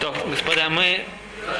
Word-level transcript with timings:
То, 0.00 0.14
господа, 0.26 0.68
мы 0.68 1.04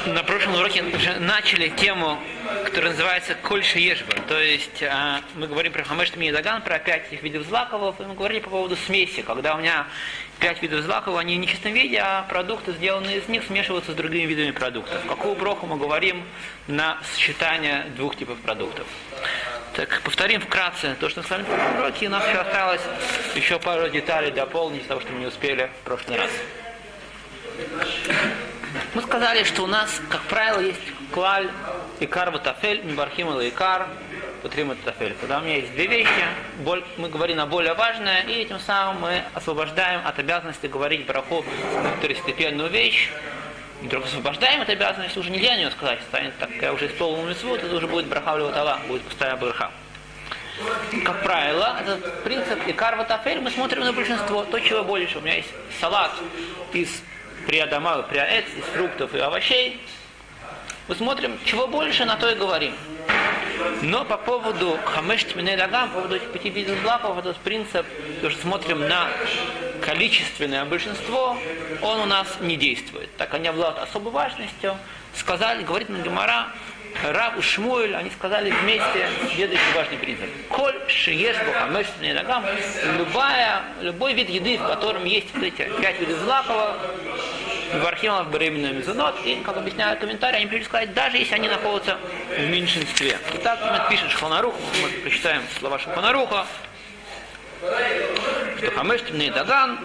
на 0.05 0.23
прошлом 0.23 0.55
уроке 0.55 0.83
начали 1.19 1.69
тему, 1.69 2.19
которая 2.63 2.91
называется 2.91 3.35
Кольша 3.35 3.79
Ешба. 3.79 4.13
То 4.27 4.39
есть 4.39 4.83
а, 4.83 5.21
мы 5.35 5.47
говорим 5.47 5.73
про 5.73 5.83
Хамеш 5.83 6.15
Миедаган, 6.15 6.61
про 6.61 6.79
пять 6.79 7.07
этих 7.07 7.23
видов 7.23 7.45
злаковых, 7.47 7.99
и 7.99 8.03
мы 8.03 8.15
говорили 8.15 8.39
по 8.39 8.49
поводу 8.49 8.75
смеси, 8.75 9.21
когда 9.21 9.55
у 9.55 9.59
меня 9.59 9.87
пять 10.39 10.61
видов 10.61 10.81
злаковых, 10.81 11.21
они 11.21 11.35
в 11.35 11.39
нечистом 11.39 11.73
виде, 11.73 11.99
а 11.99 12.23
продукты, 12.23 12.73
сделанные 12.73 13.17
из 13.19 13.27
них, 13.27 13.43
смешиваются 13.45 13.91
с 13.91 13.95
другими 13.95 14.23
видами 14.23 14.51
продуктов. 14.51 15.05
Какую 15.07 15.35
броху 15.35 15.65
мы 15.67 15.77
говорим 15.77 16.23
на 16.67 16.97
сочетание 17.13 17.85
двух 17.95 18.15
типов 18.15 18.39
продуктов. 18.39 18.87
Так, 19.75 20.01
повторим 20.03 20.41
вкратце 20.41 20.95
то, 20.99 21.09
что 21.09 21.21
мы 21.21 21.27
с 21.27 21.29
вами 21.29 21.43
в 21.43 21.47
прошлом 21.47 21.79
уроке, 21.79 22.05
и 22.05 22.07
у 22.07 22.11
нас 22.11 22.27
еще 22.27 22.37
осталось 22.37 22.81
еще 23.35 23.59
пару 23.59 23.89
деталей 23.89 24.31
дополнить 24.31 24.87
того, 24.87 25.01
что 25.01 25.11
мы 25.11 25.19
не 25.19 25.25
успели 25.27 25.69
в 25.81 25.85
прошлый 25.85 26.17
раз. 26.17 26.31
Мы 28.93 29.01
сказали, 29.01 29.43
что 29.43 29.63
у 29.63 29.67
нас, 29.67 30.01
как 30.09 30.21
правило, 30.23 30.59
есть 30.59 30.81
клаль, 31.11 31.49
икар, 31.99 32.31
ватафель, 32.31 32.83
мибархим 32.83 33.29
и 33.39 33.49
икар, 33.49 33.87
утрим 34.43 34.75
тафель. 34.83 35.15
Когда 35.19 35.39
у 35.39 35.41
меня 35.41 35.57
есть 35.57 35.73
две 35.73 35.87
вещи, 35.87 36.09
мы 36.97 37.09
говорим 37.09 37.37
на 37.37 37.45
более 37.45 37.73
важное, 37.73 38.21
и 38.21 38.33
этим 38.33 38.59
самым 38.59 39.01
мы 39.01 39.23
освобождаем 39.33 40.01
от 40.05 40.19
обязанности 40.19 40.67
говорить 40.67 41.05
браху 41.05 41.43
второстепенную 41.97 42.69
вещь, 42.69 43.11
вдруг 43.81 44.05
освобождаем 44.05 44.61
от 44.61 44.69
обязанности, 44.69 45.17
уже 45.17 45.29
нельзя 45.29 45.55
нее 45.55 45.71
сказать, 45.71 45.99
станет 46.09 46.37
так, 46.37 46.49
я 46.61 46.73
уже 46.73 46.87
исполнил 46.87 47.25
митцву, 47.25 47.55
это 47.55 47.73
уже 47.75 47.87
будет 47.87 48.05
браха 48.07 48.37
Тала, 48.51 48.79
будет 48.87 49.01
пустая 49.03 49.35
браха. 49.35 49.71
Как 51.03 51.21
правило, 51.23 51.77
этот 51.81 52.23
принцип 52.23 52.59
икар 52.67 52.95
ватафель, 52.95 53.41
мы 53.41 53.51
смотрим 53.51 53.81
на 53.81 53.91
большинство, 53.91 54.43
то, 54.45 54.59
чего 54.59 54.83
больше. 54.83 55.17
У 55.17 55.21
меня 55.21 55.35
есть 55.35 55.49
салат 55.81 56.11
из 56.71 57.01
приадамал, 57.45 58.03
приаэц, 58.03 58.45
из 58.57 58.63
фруктов 58.65 59.13
и 59.13 59.19
овощей. 59.19 59.81
Мы 60.87 60.95
смотрим, 60.95 61.37
чего 61.45 61.67
больше, 61.67 62.05
на 62.05 62.15
то 62.15 62.29
и 62.29 62.35
говорим. 62.35 62.75
Но 63.81 64.05
по 64.05 64.17
поводу 64.17 64.77
хамеш 64.85 65.25
дагам, 65.25 65.89
по 65.89 65.95
поводу 65.95 66.15
этих 66.17 66.31
пяти 66.31 66.49
видов 66.49 66.79
злаков, 66.81 67.17
этот 67.17 67.37
принцип, 67.37 67.85
тоже 68.21 68.37
смотрим 68.37 68.87
на 68.87 69.07
количественное 69.81 70.65
большинство, 70.65 71.37
он 71.81 71.99
у 72.01 72.05
нас 72.05 72.27
не 72.41 72.55
действует. 72.55 73.15
Так 73.17 73.33
они 73.33 73.47
обладают 73.47 73.79
особой 73.79 74.11
важностью. 74.11 74.77
Сказали, 75.15 75.63
говорит 75.63 75.89
Гемара, 75.89 76.47
Рав 77.03 77.37
и 77.37 77.41
Шмуэль, 77.41 77.95
они 77.95 78.09
сказали 78.09 78.51
вместе 78.51 79.07
следующий 79.35 79.73
важный 79.75 79.97
принцип. 79.97 80.29
Коль 80.49 80.75
шиеш 80.87 81.35
бухамеш 81.45 81.87
ногам, 82.01 82.45
любая, 82.97 83.61
любой 83.81 84.13
вид 84.13 84.29
еды, 84.29 84.57
в 84.57 84.67
котором 84.67 85.03
есть 85.05 85.27
вот 85.33 85.43
эти 85.43 85.69
пять 85.81 85.99
видов 85.99 86.19
злакова, 86.19 86.77
в 87.73 87.85
архивах 87.85 88.27
беременная 88.27 88.71
мезонот, 88.71 89.15
и, 89.25 89.35
как 89.37 89.57
объясняют 89.57 89.99
комментарии, 89.99 90.37
они 90.37 90.45
пришли 90.47 90.65
сказать, 90.65 90.93
даже 90.93 91.17
если 91.17 91.35
они 91.35 91.47
находятся 91.47 91.97
в 92.29 92.49
меньшинстве. 92.49 93.17
Итак, 93.33 93.59
мы 93.61 93.89
пишем 93.89 94.09
Шхонарух, 94.09 94.55
мы 94.81 94.89
прочитаем 95.01 95.41
слова 95.59 95.79
Шхонаруха, 95.79 96.45
что 98.57 98.71
хамеш 98.71 99.01
даган, 99.33 99.79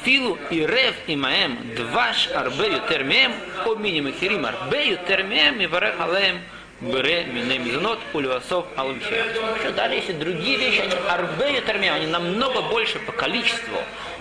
Афилу 0.00 0.38
и 0.50 0.64
рев 0.64 0.94
и 1.08 1.16
маем 1.16 1.58
дваш 1.74 2.28
арбе 2.28 2.74
ютер 2.74 3.02
мем, 3.02 3.32
о 3.66 3.74
минимум 3.74 4.12
хирим 4.12 4.46
арбе 4.46 4.90
ютер 4.90 5.24
мем 5.24 5.60
и 5.60 5.66
варех 5.66 6.00
алеем 6.00 6.40
бере 6.80 7.24
мине 7.24 7.58
мизонот 7.58 7.98
улюасов 8.12 8.66
алымхе. 8.76 9.24
Что 9.60 9.72
даже 9.72 9.94
если 9.94 10.12
другие 10.12 10.56
вещи, 10.56 10.80
они 10.80 10.94
арбе 11.08 11.56
ютер 11.56 11.78
мем, 11.78 11.94
они 11.94 12.06
намного 12.06 12.62
больше 12.62 13.00
по 13.00 13.12
количеству, 13.12 13.78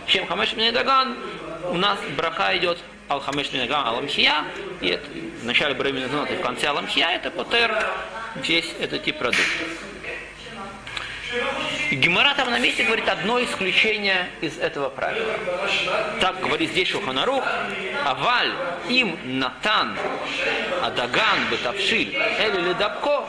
чем 0.08 0.26
хамеш 0.26 0.54
даган, 0.74 1.16
у 1.70 1.78
нас 1.78 2.00
браха 2.16 2.58
идет 2.58 2.80
Ал-Хамеш 3.10 3.54
Минагам 3.54 3.88
Аламхия, 3.88 4.46
и 4.82 4.88
это 4.88 5.06
в 5.42 5.46
начале 5.46 5.76
Бремена 5.76 6.26
и 6.26 6.36
в 6.36 6.42
конце 6.42 6.68
Аламхия, 6.68 7.10
это 7.12 7.30
Потер, 7.30 7.72
весь 8.36 8.74
этот 8.80 9.04
тип 9.04 9.18
продуктов. 9.18 9.68
Гемора 11.92 12.34
там 12.36 12.52
на 12.52 12.60
месте 12.60 12.84
говорит 12.84 13.08
одно 13.08 13.42
исключение 13.44 14.30
из 14.42 14.58
этого 14.58 14.90
правила. 14.90 15.34
Так 16.20 16.40
говорит 16.42 16.72
здесь 16.72 16.90
Шуханарух. 16.90 17.44
Аваль 18.06 18.52
им 18.90 19.18
натан 19.40 19.98
адаган 20.84 21.48
бетавшиль 21.50 22.14
или 22.14 22.70
ледабко, 22.70 23.26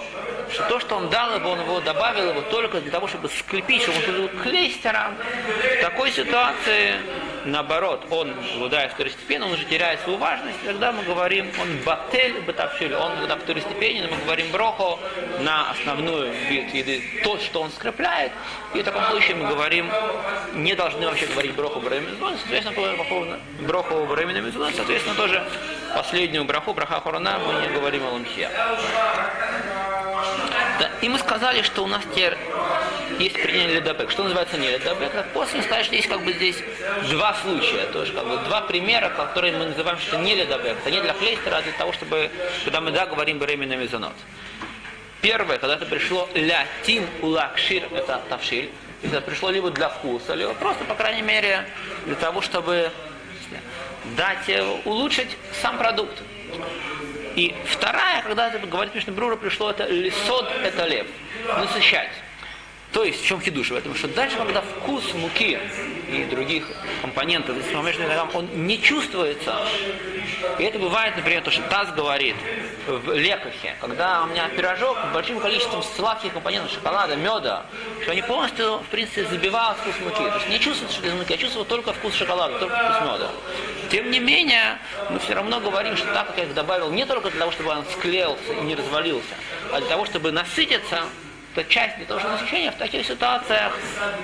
что 0.52 0.62
то, 0.68 0.80
что 0.80 0.96
он 0.96 1.08
дал 1.10 1.36
его, 1.36 1.50
он 1.50 1.60
его 1.60 1.80
добавил 1.80 2.30
его 2.30 2.40
только 2.42 2.80
для 2.80 2.90
того, 2.90 3.06
чтобы 3.06 3.28
скрепить, 3.28 3.82
чтобы 3.82 3.98
он 3.98 4.28
был 4.28 4.28
клейстером. 4.42 5.14
В 5.78 5.80
такой 5.82 6.10
ситуации 6.10 6.94
наоборот, 7.44 8.06
он 8.10 8.34
обладает 8.54 8.92
второстепенным, 8.92 9.48
он 9.48 9.54
уже 9.54 9.64
теряет 9.64 10.00
свою 10.00 10.18
важность, 10.18 10.58
тогда 10.64 10.92
мы 10.92 11.02
говорим, 11.02 11.50
он 11.60 11.78
батель 11.84 12.40
бетавшиль, 12.46 12.94
он 12.94 13.16
когда 13.18 13.36
второстепенен, 13.36 14.10
мы 14.10 14.16
говорим 14.24 14.50
брохо 14.50 14.98
на 15.40 15.70
основную 15.70 16.32
вид 16.48 16.74
еды, 16.74 17.02
то, 17.24 17.38
что 17.38 17.62
он 17.62 17.70
скрепляет, 17.70 18.32
и 18.74 18.80
в 18.80 18.84
таком 18.84 19.04
случае 19.06 19.36
мы 19.36 19.48
говорим, 19.48 19.90
не 20.54 20.74
должны 20.74 21.06
вообще 21.06 21.26
говорить 21.26 21.54
броху 21.54 21.80
бремезон, 21.80 22.36
соответственно, 22.38 22.96
по 22.96 23.04
поводу 23.04 23.36
броху 23.60 24.06
бремезон, 24.06 24.72
соответственно, 24.74 25.14
тоже 25.16 25.44
последнюю 25.94 26.44
браху, 26.44 26.74
браха 26.74 27.00
хорона, 27.00 27.38
мы 27.38 27.66
не 27.66 27.68
говорим 27.74 28.04
о 28.06 28.10
ламхе. 28.10 28.50
Да, 30.78 30.90
и 31.00 31.08
мы 31.08 31.18
сказали, 31.18 31.62
что 31.62 31.84
у 31.84 31.86
нас 31.86 32.02
теперь 32.12 32.36
есть 33.18 33.34
принятие 33.34 33.76
ледобек. 33.76 34.10
Что 34.10 34.24
называется 34.24 34.56
не 34.56 34.70
ледобек? 34.70 35.12
После 35.32 35.62
сказать, 35.62 35.86
что 35.86 35.94
есть 35.94 36.08
как 36.08 36.22
бы 36.22 36.32
здесь 36.32 36.56
два 37.10 37.34
случая, 37.34 37.86
тоже 37.86 38.12
как 38.12 38.26
бы 38.26 38.36
два 38.38 38.62
примера, 38.62 39.10
которые 39.10 39.56
мы 39.56 39.66
называем, 39.66 39.98
что 39.98 40.18
не 40.18 40.34
ледобек. 40.34 40.76
Это 40.78 40.90
не 40.90 41.00
для 41.00 41.12
клейстера, 41.14 41.56
а 41.56 41.62
для 41.62 41.72
того, 41.72 41.92
чтобы, 41.92 42.30
когда 42.64 42.80
мы 42.80 42.90
да, 42.90 43.06
говорим 43.06 43.38
беременный 43.38 43.76
мезонот. 43.76 44.14
Первое, 45.20 45.58
когда 45.58 45.74
это 45.74 45.86
пришло 45.86 46.28
лятин 46.34 47.06
улакшир, 47.22 47.88
это 47.92 48.22
тавшиль, 48.28 48.70
это 49.02 49.20
пришло 49.20 49.50
либо 49.50 49.70
для 49.70 49.88
вкуса, 49.88 50.34
либо 50.34 50.54
просто, 50.54 50.84
по 50.84 50.94
крайней 50.94 51.22
мере, 51.22 51.66
для 52.06 52.14
того, 52.14 52.40
чтобы 52.40 52.92
дать, 54.16 54.48
э, 54.48 54.62
улучшить 54.84 55.36
сам 55.60 55.76
продукт. 55.78 56.22
И 57.34 57.54
вторая, 57.66 58.22
когда 58.22 58.48
это 58.48 58.64
говорит 58.66 58.94
Мишнабрура, 58.94 59.36
пришло 59.36 59.70
это 59.70 59.86
лисод, 59.86 60.50
это 60.62 60.86
лев, 60.86 61.06
насыщать. 61.46 62.10
То 62.92 63.04
есть, 63.04 63.22
в 63.22 63.26
чем 63.26 63.40
хидуш 63.40 63.70
в 63.70 63.76
этом? 63.76 63.94
Что 63.94 64.08
дальше, 64.08 64.36
когда 64.36 64.62
вкус 64.62 65.12
муки 65.14 65.58
и 66.10 66.24
других 66.24 66.64
компонентов, 67.02 67.56
он 68.34 68.66
не 68.66 68.80
чувствуется, 68.80 69.56
и 70.58 70.62
это 70.62 70.78
бывает, 70.78 71.14
например, 71.16 71.42
то, 71.42 71.50
что 71.50 71.62
Таз 71.62 71.92
говорит 71.92 72.34
в 72.86 73.12
лекахе, 73.12 73.76
когда 73.80 74.22
у 74.22 74.26
меня 74.28 74.48
пирожок 74.48 74.96
с 75.10 75.14
большим 75.14 75.38
количеством 75.38 75.82
сладких 75.82 76.32
компонентов, 76.32 76.72
шоколада, 76.72 77.16
меда, 77.16 77.66
что 78.02 78.12
они 78.12 78.22
полностью, 78.22 78.78
в 78.78 78.86
принципе, 78.86 79.26
забивают 79.26 79.78
вкус 79.78 79.94
муки. 80.02 80.16
То 80.16 80.36
есть 80.36 80.48
не 80.48 80.58
чувствуют 80.58 80.92
что 80.92 81.06
из 81.06 81.12
муки, 81.12 81.34
а 81.34 81.36
чувствуют 81.36 81.68
только 81.68 81.92
вкус 81.92 82.14
шоколада, 82.14 82.58
только 82.58 82.74
вкус 82.74 83.00
меда. 83.02 83.30
Тем 83.90 84.10
не 84.10 84.18
менее, 84.18 84.78
мы 85.10 85.18
все 85.18 85.34
равно 85.34 85.60
говорим, 85.60 85.96
что 85.96 86.06
так 86.14 86.28
как 86.28 86.38
я 86.38 86.44
их 86.44 86.54
добавил 86.54 86.90
не 86.90 87.04
только 87.04 87.30
для 87.30 87.40
того, 87.40 87.52
чтобы 87.52 87.70
он 87.70 87.84
склеился 87.92 88.52
и 88.52 88.60
не 88.62 88.74
развалился, 88.74 89.34
а 89.72 89.80
для 89.80 89.88
того, 89.88 90.06
чтобы 90.06 90.32
насытиться, 90.32 91.02
то 91.58 91.64
часть 91.64 91.96
для 91.96 92.06
того, 92.06 92.20
чтобы 92.20 92.34
насыщение, 92.34 92.70
в 92.70 92.76
таких 92.76 93.04
ситуациях 93.04 93.76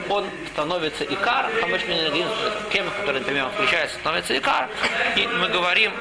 он 0.08 0.24
становится 0.52 1.02
икар, 1.02 1.50
хамышмин 1.60 2.28
кем, 2.72 2.88
который, 3.00 3.20
например, 3.20 3.48
включается, 3.48 3.98
становится 3.98 4.38
икар, 4.38 4.68
и 5.16 5.26
мы 5.26 5.48
говорим 5.48 5.92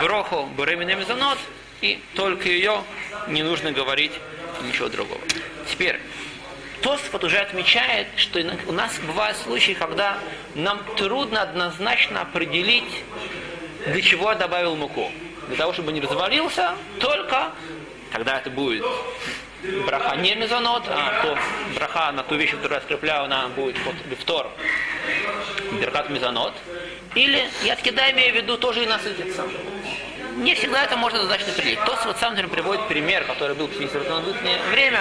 броху 0.00 0.48
беременный 0.56 0.94
мезонот, 0.94 1.38
и 1.80 2.00
только 2.14 2.48
ее 2.48 2.84
не 3.26 3.42
нужно 3.42 3.72
говорить 3.72 4.12
ничего 4.62 4.88
другого. 4.88 5.20
Теперь, 5.68 6.00
Тосфот 6.82 7.24
уже 7.24 7.38
отмечает, 7.38 8.06
что 8.14 8.38
у 8.68 8.72
нас 8.72 8.96
бывают 9.00 9.36
случаи, 9.38 9.72
когда 9.72 10.18
нам 10.54 10.78
трудно 10.96 11.42
однозначно 11.42 12.20
определить, 12.20 13.02
для 13.86 14.02
чего 14.02 14.30
я 14.30 14.36
добавил 14.36 14.76
муку. 14.76 15.10
Для 15.48 15.56
того, 15.56 15.72
чтобы 15.72 15.90
не 15.90 16.00
развалился, 16.00 16.76
только 17.00 17.50
когда 18.12 18.38
это 18.38 18.50
будет 18.50 18.84
браха 19.86 20.16
не 20.16 20.34
мезонот, 20.34 20.84
а 20.88 21.22
то 21.22 21.38
браха 21.74 22.12
на 22.12 22.22
ту 22.22 22.36
вещь, 22.36 22.50
которую 22.50 22.74
я 22.76 22.80
скрепляю, 22.82 23.24
она 23.24 23.48
будет 23.48 23.82
под 23.84 23.94
лифтор, 24.06 24.50
беркат 25.80 26.10
мезонот. 26.10 26.54
Или 27.14 27.48
я 27.64 27.76
таки 27.76 27.90
имею 27.90 28.34
в 28.34 28.36
виду 28.36 28.58
тоже 28.58 28.82
и 28.84 28.86
насытиться. 28.86 29.44
Не 30.36 30.54
всегда 30.54 30.84
это 30.84 30.98
можно 30.98 31.18
однозначно 31.18 31.52
определить. 31.52 31.82
Тос 31.84 32.04
вот 32.04 32.18
сам 32.18 32.34
например, 32.34 32.50
приводит 32.50 32.86
пример, 32.88 33.24
который 33.24 33.56
был 33.56 33.68
в 33.68 33.72
средневековое 33.74 34.22
время, 34.70 35.00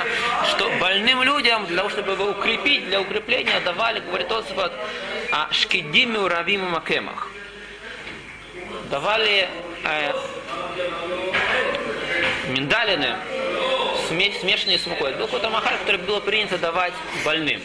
что 0.50 0.70
больным 0.80 1.24
людям, 1.24 1.66
для 1.66 1.78
того, 1.78 1.90
чтобы 1.90 2.14
его 2.14 2.26
укрепить, 2.28 2.86
для 2.86 3.02
укрепления 3.02 3.60
давали, 3.60 4.00
говорит 4.00 4.30
Тос, 4.30 4.46
вот, 4.56 4.72
а 5.32 5.50
шкидими 5.52 6.16
уравим 6.18 6.62
макемах. 6.72 7.30
Давали 8.90 9.50
э, 9.84 10.14
миндалины, 12.48 13.16
смешанные 14.06 14.80
с 14.80 14.86
мукой. 14.86 15.10
Это 15.10 15.20
был 15.20 15.26
какой-то 15.26 15.50
махаль, 15.50 15.78
который 15.80 16.02
было 16.02 16.20
принято 16.20 16.58
давать 16.58 16.94
больным. 17.24 17.62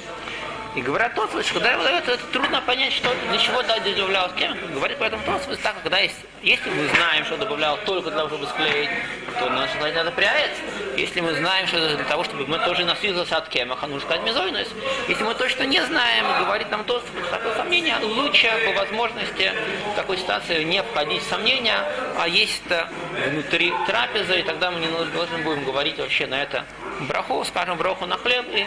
И 0.76 0.82
говорят 0.82 1.14
Тосфот, 1.16 1.44
что 1.44 1.54
когда 1.54 1.72
его 1.72 1.82
дает, 1.82 2.08
это 2.08 2.24
трудно 2.32 2.62
понять, 2.62 2.92
что, 2.92 3.12
для 3.28 3.38
чего 3.38 3.60
да, 3.62 3.78
добавлял 3.80 4.30
кем. 4.36 4.56
Говорит 4.72 4.98
поэтому 5.00 5.22
Тосфот, 5.24 5.60
так, 5.60 5.74
когда 5.82 5.98
есть, 5.98 6.14
если 6.42 6.70
мы 6.70 6.86
знаем, 6.94 7.24
что 7.24 7.36
добавлял 7.36 7.76
только 7.84 8.10
для 8.10 8.18
того, 8.18 8.28
чтобы 8.28 8.46
склеить, 8.46 8.90
то 9.38 9.50
надо 9.50 9.68
надо 9.96 10.12
пряец. 10.12 10.52
Если 10.96 11.20
мы 11.20 11.34
знаем, 11.34 11.66
что 11.66 11.96
для 11.96 12.04
того, 12.04 12.24
чтобы 12.24 12.46
мы 12.46 12.58
тоже 12.58 12.84
насвязывался 12.84 13.36
от 13.36 13.48
кемаха, 13.48 13.86
нужно 13.86 14.08
сказать 14.08 14.26
мезойность. 14.26 14.70
Если 15.08 15.22
мы 15.22 15.34
точно 15.34 15.64
не 15.64 15.84
знаем, 15.84 16.24
говорит 16.44 16.70
нам 16.70 16.84
Тосфот, 16.84 17.30
такое 17.30 17.54
сомнение, 17.54 17.96
лучше 18.02 18.50
по 18.66 18.80
возможности 18.80 19.52
в 19.92 19.96
такой 19.96 20.18
ситуации 20.18 20.62
не 20.64 20.82
входить 20.82 21.22
в 21.22 21.28
сомнения, 21.28 21.78
а 22.18 22.28
есть 22.28 22.62
это 22.66 22.88
внутри 23.28 23.72
трапезы, 23.86 24.40
и 24.40 24.42
тогда 24.42 24.70
мы 24.70 24.80
не 24.80 24.88
должны 25.12 25.38
будем 25.38 25.64
говорить 25.64 25.98
вообще 25.98 26.26
на 26.26 26.42
это 26.42 26.64
браху, 27.00 27.44
скажем 27.44 27.76
браху 27.78 28.06
на 28.06 28.16
хлеб, 28.16 28.46
и, 28.52 28.66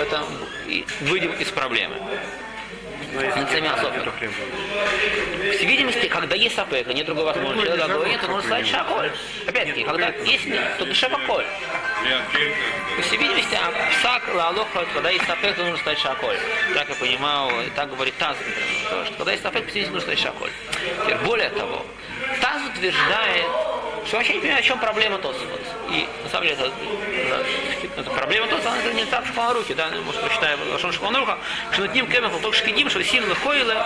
это, 0.00 0.22
и 0.66 0.84
выйдем 1.00 1.32
из 1.32 1.48
проблемы. 1.48 1.96
По 3.12 3.20
всей 5.52 5.66
видимости, 5.66 6.08
когда 6.08 6.34
есть 6.34 6.54
сапека, 6.54 6.92
нет 6.92 7.06
другой 7.06 7.24
возможности, 7.24 7.70
когда 7.70 7.88
говорит, 7.88 8.22
нужно 8.22 8.42
сказать 8.42 8.66
шаколь. 8.66 9.10
Опять-таки, 9.46 9.84
когда 9.84 10.08
есть 10.24 10.44
то 10.78 10.94
шапаколь. 10.94 11.44
По 12.96 13.02
всей 13.02 13.18
видимости, 13.18 13.58
псак, 13.98 14.22
лалоха, 14.34 14.86
когда 14.94 15.10
есть 15.10 15.26
сапек, 15.26 15.56
то 15.56 15.62
нужно 15.62 15.78
сказать 15.78 15.98
шаколь. 15.98 16.36
Так 16.74 16.88
я 16.88 16.94
понимаю, 16.94 17.70
так 17.74 17.90
говорит 17.90 18.14
Таз, 18.18 18.36
например, 18.38 19.06
что 19.06 19.14
когда 19.16 19.32
есть 19.32 19.42
сапек, 19.42 19.64
по 19.64 19.70
всей 19.70 19.82
видимости, 19.82 20.06
нужно 20.06 20.16
сказать 20.16 20.34
шаколь. 20.34 20.50
Теперь, 21.04 21.18
более 21.18 21.50
того, 21.50 21.84
Таз 22.40 22.62
утверждает, 22.74 23.46
что 24.06 24.16
вообще 24.16 24.34
не 24.34 24.40
понимаю, 24.40 24.60
о 24.60 24.62
чем 24.62 24.78
проблема 24.78 25.18
Тосфот. 25.18 25.60
И 25.90 26.06
на 26.24 26.30
самом 26.30 26.46
деле 26.46 26.58
это, 26.58 26.72
это 27.96 28.10
проблема 28.10 28.46
Тосфот, 28.48 28.72
она 28.84 28.92
не 28.92 29.04
так 29.04 29.24
в 29.24 29.28
Шуханрухе, 29.28 29.74
да, 29.74 29.90
может, 30.04 30.20
прочитаем 30.20 30.58
Лашон 30.72 30.92
Шуханруха, 30.92 31.38
что 31.72 31.82
над 31.82 31.94
ним 31.94 32.06
кемах 32.06 32.32
только 32.40 32.56
шкидим, 32.56 32.90
что 32.90 33.02
сим 33.04 33.28
лыхойле, 33.28 33.76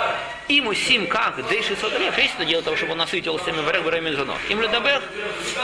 ему 0.48 0.74
сим 0.74 1.06
как, 1.06 1.46
дейши 1.48 1.76
сотолев, 1.76 2.16
есть 2.18 2.34
это 2.34 2.44
дело 2.44 2.62
того, 2.62 2.76
чтобы 2.76 2.92
он 2.92 2.98
насытился 2.98 3.52
враг 3.52 3.82
время 3.82 4.12
зонот. 4.12 4.38
Им 4.48 4.60
ли 4.60 4.68
дабех, 4.68 5.02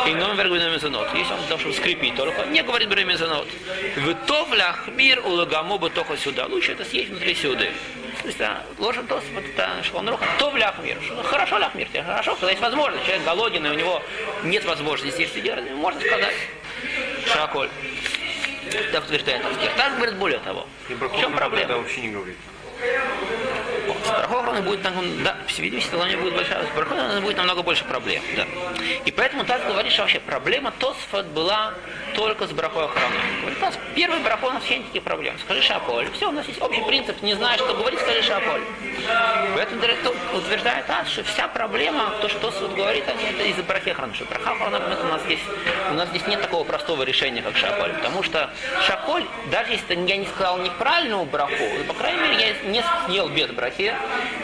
и 0.06 0.14
ном 0.14 0.37
враг 0.37 0.50
время 0.50 0.78
зонот. 0.78 1.08
Если 1.14 1.32
он 1.32 1.38
для 1.40 1.49
того, 1.49 1.60
чтобы 1.60 1.75
скрепить, 1.75 2.14
только 2.16 2.44
не 2.46 2.62
говорит 2.62 2.88
время 2.88 3.16
зонот. 3.16 3.49
В 3.96 4.54
ляхмир 4.54 5.20
улагаму 5.25 5.78
бы 5.78 5.90
только 5.90 6.16
сюда. 6.16 6.46
Лучше 6.46 6.72
это 6.72 6.84
съесть 6.84 7.10
внутри 7.10 7.34
сюда. 7.34 7.66
То 8.23 8.29
есть, 8.29 8.39
да, 8.39 8.63
ложен 8.79 9.07
тост, 9.09 9.27
вот 9.35 9.45
это 9.45 9.83
шхонруха, 9.83 10.25
то 10.39 10.51
в 10.51 10.57
ляхмир. 10.57 10.97
Ну, 11.11 11.23
хорошо 11.25 11.59
ляхмир, 11.59 11.89
хорошо, 11.93 12.37
когда 12.37 12.51
есть 12.51 12.63
возможность. 12.63 13.05
Человек 13.05 13.25
голоден, 13.25 13.67
и 13.67 13.71
у 13.71 13.75
него 13.75 14.01
нет 14.45 14.65
возможности 14.65 15.23
есть 15.23 15.43
делать, 15.43 15.69
можно 15.73 16.01
сказать. 16.01 16.35
Шаколь. 17.27 17.69
Так 18.93 19.05
утверждает 19.05 19.45
Аскер. 19.45 19.73
Так 19.77 19.97
говорит 19.97 20.17
более 20.17 20.39
того. 20.39 20.67
В 20.89 21.21
чем 21.21 21.33
проблема? 21.33 21.79
вообще 21.79 22.03
не 22.03 22.09
говорит. 22.13 22.37
Брахохраной 24.32 24.62
будет, 24.62 24.82
да, 25.23 25.37
по 25.43 25.49
всей 25.49 25.62
видимости, 25.62 25.94
у 25.94 26.23
будет 26.23 26.34
большая, 26.34 26.64
Брахохраной 26.75 27.20
будет 27.20 27.37
намного 27.37 27.62
больше 27.62 27.84
проблем, 27.84 28.23
да. 28.34 28.46
И 29.05 29.11
поэтому 29.11 29.44
так 29.44 29.67
говоришь, 29.67 29.99
вообще 29.99 30.20
проблема 30.20 30.73
Тосфот 30.79 31.26
была 31.26 31.75
только 32.14 32.46
с 32.46 32.50
брахой 32.50 32.84
охраной. 32.84 33.19
Говорит, 33.40 33.58
у 33.58 33.64
нас 33.64 33.79
первый 33.94 34.20
брахой, 34.20 34.50
у 34.50 34.52
нас 34.52 34.62
вообще 34.62 34.79
никаких 34.79 35.02
проблем. 35.02 35.38
Скажи 35.38 35.62
шаполь. 35.62 36.11
Все, 36.12 36.29
у 36.29 36.32
нас 36.32 36.46
есть 36.46 36.61
общий 36.62 36.82
принцип, 36.82 37.20
не 37.23 37.34
знаешь, 37.34 37.61
что 37.61 37.75
говорить, 37.75 38.00
скажи 38.00 38.23
шаполь. 38.23 38.62
Поэтому 39.55 39.82
утверждает 40.35 40.87
так, 40.87 41.06
что 41.08 41.25
вся 41.25 41.49
проблема, 41.49 42.12
то, 42.20 42.28
что 42.28 42.38
Тосфот 42.38 42.75
говорит, 42.75 43.05
это 43.06 43.43
из-за 43.44 43.62
брахи 43.62 43.90
охраны. 43.90 44.14
Что 44.14 44.25
браха 44.25 44.52
охрана, 44.52 44.78
у 44.78 45.06
нас 45.06 45.23
здесь, 45.23 45.40
у 45.90 45.94
нас 45.94 46.08
здесь 46.08 46.26
нет 46.26 46.40
такого 46.40 46.64
простого 46.64 47.02
решения, 47.02 47.43
как 47.43 47.56
шаполь. 47.56 47.93
Потому 47.94 48.23
что 48.23 48.50
шаполь, 48.87 49.25
даже 49.50 49.73
если 49.73 49.94
я 49.94 50.17
не 50.17 50.26
сказал 50.26 50.58
неправильную 50.58 51.25
браху, 51.25 51.64
по 51.87 51.94
крайней 51.94 52.20
мере, 52.20 52.56
я 52.64 52.70
не 52.70 52.85
съел 53.06 53.28
без 53.28 53.49
брахи, 53.50 53.94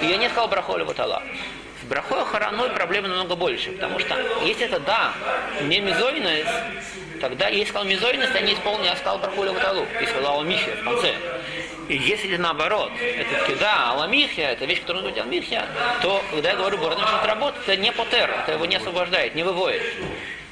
и 0.02 0.06
я 0.06 0.16
не 0.16 0.28
сказал 0.28 0.48
брахолю 0.48 0.84
вот. 0.84 0.96
С 0.96 1.84
брахой 1.84 2.20
охраной 2.20 2.70
проблемы 2.70 3.08
намного 3.08 3.36
больше, 3.36 3.72
потому 3.72 3.98
что 3.98 4.16
если 4.44 4.66
это 4.66 4.80
да, 4.80 5.12
не 5.62 5.80
мизойность, 5.80 6.48
тогда 7.20 7.48
я 7.48 7.64
сказал 7.64 7.84
мизойность, 7.84 8.34
я 8.34 8.40
не 8.40 8.54
исполнил, 8.54 8.84
я 8.84 8.96
сказал 8.96 9.18
брахолю 9.18 9.52
вот 9.52 9.88
и 10.00 10.06
сказал 10.06 10.34
Аламихия 10.34 10.76
в 10.76 10.84
конце. 10.84 11.14
И 11.88 11.96
если 11.96 12.36
наоборот, 12.36 12.92
это 13.00 13.34
таки 13.40 13.54
да, 13.54 13.92
аламихия, 13.92 14.50
это 14.50 14.66
вещь, 14.66 14.82
которую 14.82 15.04
нужно 15.04 15.14
делать 15.14 15.30
михия, 15.30 15.66
то 16.02 16.22
когда 16.30 16.50
я 16.50 16.56
говорю, 16.56 16.76
город 16.76 16.98
начнет 16.98 17.24
работать, 17.24 17.62
это 17.66 17.76
не 17.78 17.90
потер, 17.92 18.30
это 18.30 18.52
его 18.52 18.66
не 18.66 18.76
освобождает, 18.76 19.34
не 19.34 19.42
выводит. 19.42 19.82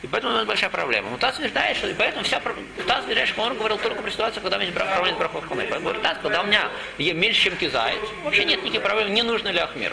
И 0.02 0.06
поэтому 0.06 0.34
нас 0.34 0.46
большая 0.46 0.70
проблема. 0.70 1.10
Но 1.10 1.16
Таз 1.16 1.36
утверждает, 1.36 1.76
что 1.76 1.88
и 1.88 1.94
поэтому 1.94 2.24
вся 2.24 2.40
Таз 2.40 3.02
утверждает, 3.04 3.28
что 3.28 3.42
он 3.42 3.56
говорил 3.56 3.78
только 3.78 4.02
при 4.02 4.10
ситуации, 4.10 4.40
когда 4.40 4.56
у 4.56 4.60
меня 4.60 4.70
есть 4.70 4.78
проблема 4.78 5.18
брахов 5.18 5.48
ханы. 5.48 5.62
Поэтому 5.62 5.84
говорит, 5.84 6.02
Таз, 6.02 6.18
когда 6.22 6.42
у 6.42 6.46
меня 6.46 6.68
меньше, 6.98 7.40
чем 7.40 7.56
кизает, 7.56 7.98
вообще 8.22 8.44
нет 8.44 8.62
никаких 8.62 8.82
проблем, 8.82 9.14
не 9.14 9.22
нужно 9.22 9.48
ли 9.48 9.58
Ахмир. 9.58 9.92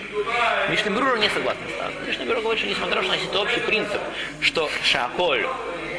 Мишнебрура 0.70 1.18
не 1.18 1.30
согласен 1.30 1.62
с 1.70 1.80
Таз. 1.80 1.94
Мишнебрура 2.06 2.42
говорит, 2.42 2.60
что 2.60 2.70
несмотря 2.70 3.02
на 3.02 3.14
это 3.14 3.40
общий 3.40 3.62
принцип, 3.62 4.02
что 4.42 4.70
шаколь 4.84 5.48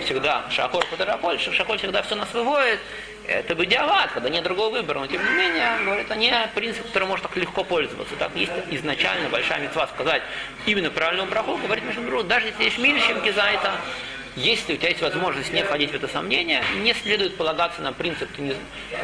всегда, 0.05 0.45
шаколь, 0.51 0.85
шаколь, 0.97 1.39
что 1.41 1.53
шаколь 1.53 1.79
всегда 1.79 2.03
все 2.03 2.15
нас 2.15 2.33
выводит, 2.33 2.81
это 3.27 3.55
бы 3.55 3.67
диават, 3.67 4.13
когда 4.13 4.29
нет 4.29 4.45
другого 4.45 4.71
выбора. 4.71 5.01
Но 5.01 5.07
тем 5.07 5.25
не 5.25 5.37
менее, 5.37 5.79
говорит, 5.85 6.07
это 6.07 6.17
не 6.17 6.33
принцип, 6.55 6.87
который 6.87 7.09
может 7.09 7.25
так 7.25 7.37
легко 7.37 7.65
пользоваться. 7.65 8.15
Так 8.17 8.31
есть 8.35 8.53
изначально 8.71 9.29
большая 9.29 9.61
мецва 9.61 9.87
сказать 9.89 10.23
именно 10.67 10.91
правильную 10.91 11.29
браху, 11.29 11.57
говорит 11.57 11.85
Мишнабру, 11.85 12.23
даже 12.23 12.47
если 12.47 12.65
есть 12.65 12.79
меньше, 12.79 13.09
чем 13.09 13.21
кизайта, 13.23 13.73
если 14.37 14.75
у 14.75 14.77
тебя 14.77 14.89
есть 14.89 15.01
возможность 15.01 15.53
не 15.53 15.63
входить 15.63 15.93
в 15.93 15.95
это 15.95 16.09
сомнение, 16.09 16.63
не 16.83 16.93
следует 16.93 17.37
полагаться 17.37 17.83
на 17.83 17.93
принцип 17.93 18.29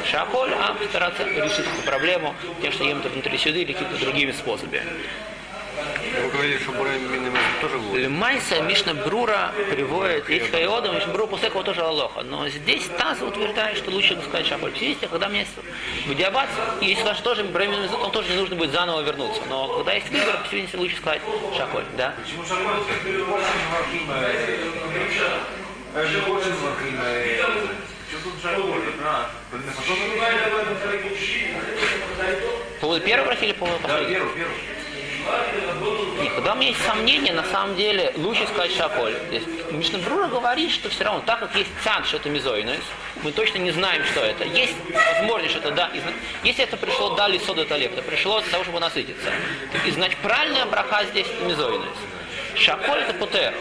шаколь, 0.04 0.50
а 0.60 0.74
постараться 0.74 1.22
решить 1.24 1.60
эту 1.60 1.82
проблему 1.84 2.34
тем, 2.60 2.72
что 2.72 2.84
ем 2.84 2.98
это 2.98 3.10
внутри 3.10 3.38
сюда 3.38 3.58
или 3.58 3.72
какими-то 3.72 4.00
другими 4.00 4.32
способами. 4.32 4.82
Вы 6.22 6.28
говорили, 6.30 6.58
что 6.58 6.72
Бурайм 6.72 7.00
тоже 7.60 7.78
будет. 7.78 8.10
Майса 8.10 8.60
Мишна 8.62 8.94
Брура 8.94 9.52
приводит, 9.70 10.28
есть 10.28 10.50
Хайода, 10.50 10.90
Мишна 10.92 11.12
Брура 11.12 11.26
после 11.26 11.48
этого 11.48 11.64
тоже 11.64 11.82
Алоха. 11.82 12.22
Но 12.22 12.48
здесь 12.48 12.86
Таз 12.98 13.20
утверждает, 13.22 13.78
что 13.78 13.90
лучше 13.90 14.18
сказать 14.22 14.46
Шаболь. 14.46 14.72
Видите, 14.72 15.08
когда 15.08 15.28
есть 15.28 15.50
Будиабац, 16.06 16.48
и 16.80 16.86
если 16.86 17.02
скажешь 17.02 17.22
тоже 17.22 17.44
Бурайм 17.44 17.72
он 18.02 18.10
тоже 18.10 18.30
не 18.30 18.36
нужно 18.36 18.56
будет 18.56 18.72
заново 18.72 19.02
вернуться. 19.02 19.40
Но 19.48 19.76
когда 19.78 19.92
есть 19.92 20.08
выбор, 20.10 20.38
по 20.50 20.76
лучше 20.76 20.96
сказать 20.96 21.22
Шаколь. 21.56 21.84
Да? 21.96 22.14
Почему? 22.22 22.42
По 32.80 32.86
поводу 32.86 33.04
первого 33.04 33.26
брахи 33.26 33.44
или 33.44 33.52
по 33.52 33.66
поводу 33.66 33.82
последнего? 33.82 34.08
Да, 34.08 34.14
первый, 34.14 34.34
первый. 34.34 34.79
Нет, 36.20 36.32
когда 36.34 36.52
у 36.52 36.56
меня 36.56 36.68
есть 36.68 36.84
сомнения, 36.84 37.32
на 37.32 37.44
самом 37.44 37.76
деле 37.76 38.12
лучше 38.16 38.46
сказать 38.46 38.72
шаколь. 38.72 39.14
Мишнабрура 39.70 40.26
говорит, 40.26 40.70
что 40.70 40.88
все 40.88 41.04
равно, 41.04 41.22
так 41.24 41.40
как 41.40 41.54
есть 41.54 41.70
цад, 41.82 42.06
что 42.06 42.16
это 42.16 42.28
мизойность, 42.28 42.82
мы 43.22 43.32
точно 43.32 43.58
не 43.58 43.70
знаем, 43.70 44.04
что 44.04 44.20
это. 44.20 44.44
Есть 44.44 44.74
возможность, 45.18 45.54
что 45.54 45.60
это 45.60 45.70
да. 45.72 45.90
Если 46.42 46.64
это 46.64 46.76
пришло 46.76 47.14
дали 47.14 47.38
сода 47.38 47.64
талеп, 47.64 47.92
это 47.92 48.02
пришло 48.02 48.40
для 48.40 48.50
того, 48.50 48.64
чтобы 48.64 48.80
насытиться. 48.80 49.30
И 49.86 49.90
значит, 49.90 50.18
правильная 50.18 50.66
браха 50.66 51.04
здесь 51.04 51.26
это. 51.26 51.84
Шаколь 52.56 52.98
это 53.00 53.14
путер. 53.14 53.54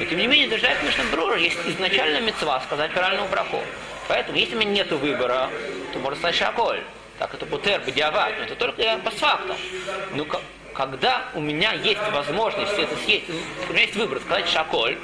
И 0.00 0.06
тем 0.06 0.18
не 0.18 0.26
менее, 0.26 0.46
утверждает 0.46 0.82
Мишнабрура, 0.82 1.36
есть 1.36 1.58
изначально 1.66 2.20
мецва 2.20 2.60
сказать 2.60 2.92
правильную 2.92 3.28
браху. 3.28 3.62
Поэтому, 4.08 4.38
если 4.38 4.56
у 4.56 4.58
меня 4.58 4.70
нет 4.70 4.90
выбора, 4.90 5.50
то 5.92 5.98
можно 5.98 6.18
сказать 6.18 6.36
шаколь. 6.36 6.82
Так 7.18 7.34
это 7.34 7.46
путер, 7.46 7.80
бадиават, 7.84 8.38
но 8.38 8.44
это 8.44 8.54
только 8.54 8.98
по 9.04 9.10
факту. 9.10 9.54
Ну, 10.14 10.26
когда 10.78 11.24
у 11.34 11.40
меня 11.40 11.72
есть 11.72 12.00
возможность 12.12 12.78
это 12.78 12.96
съесть, 13.04 13.24
у 13.68 13.72
меня 13.72 13.82
есть 13.82 13.96
выбор, 13.96 14.20
сказать 14.20 14.48
шаколь, 14.48 14.96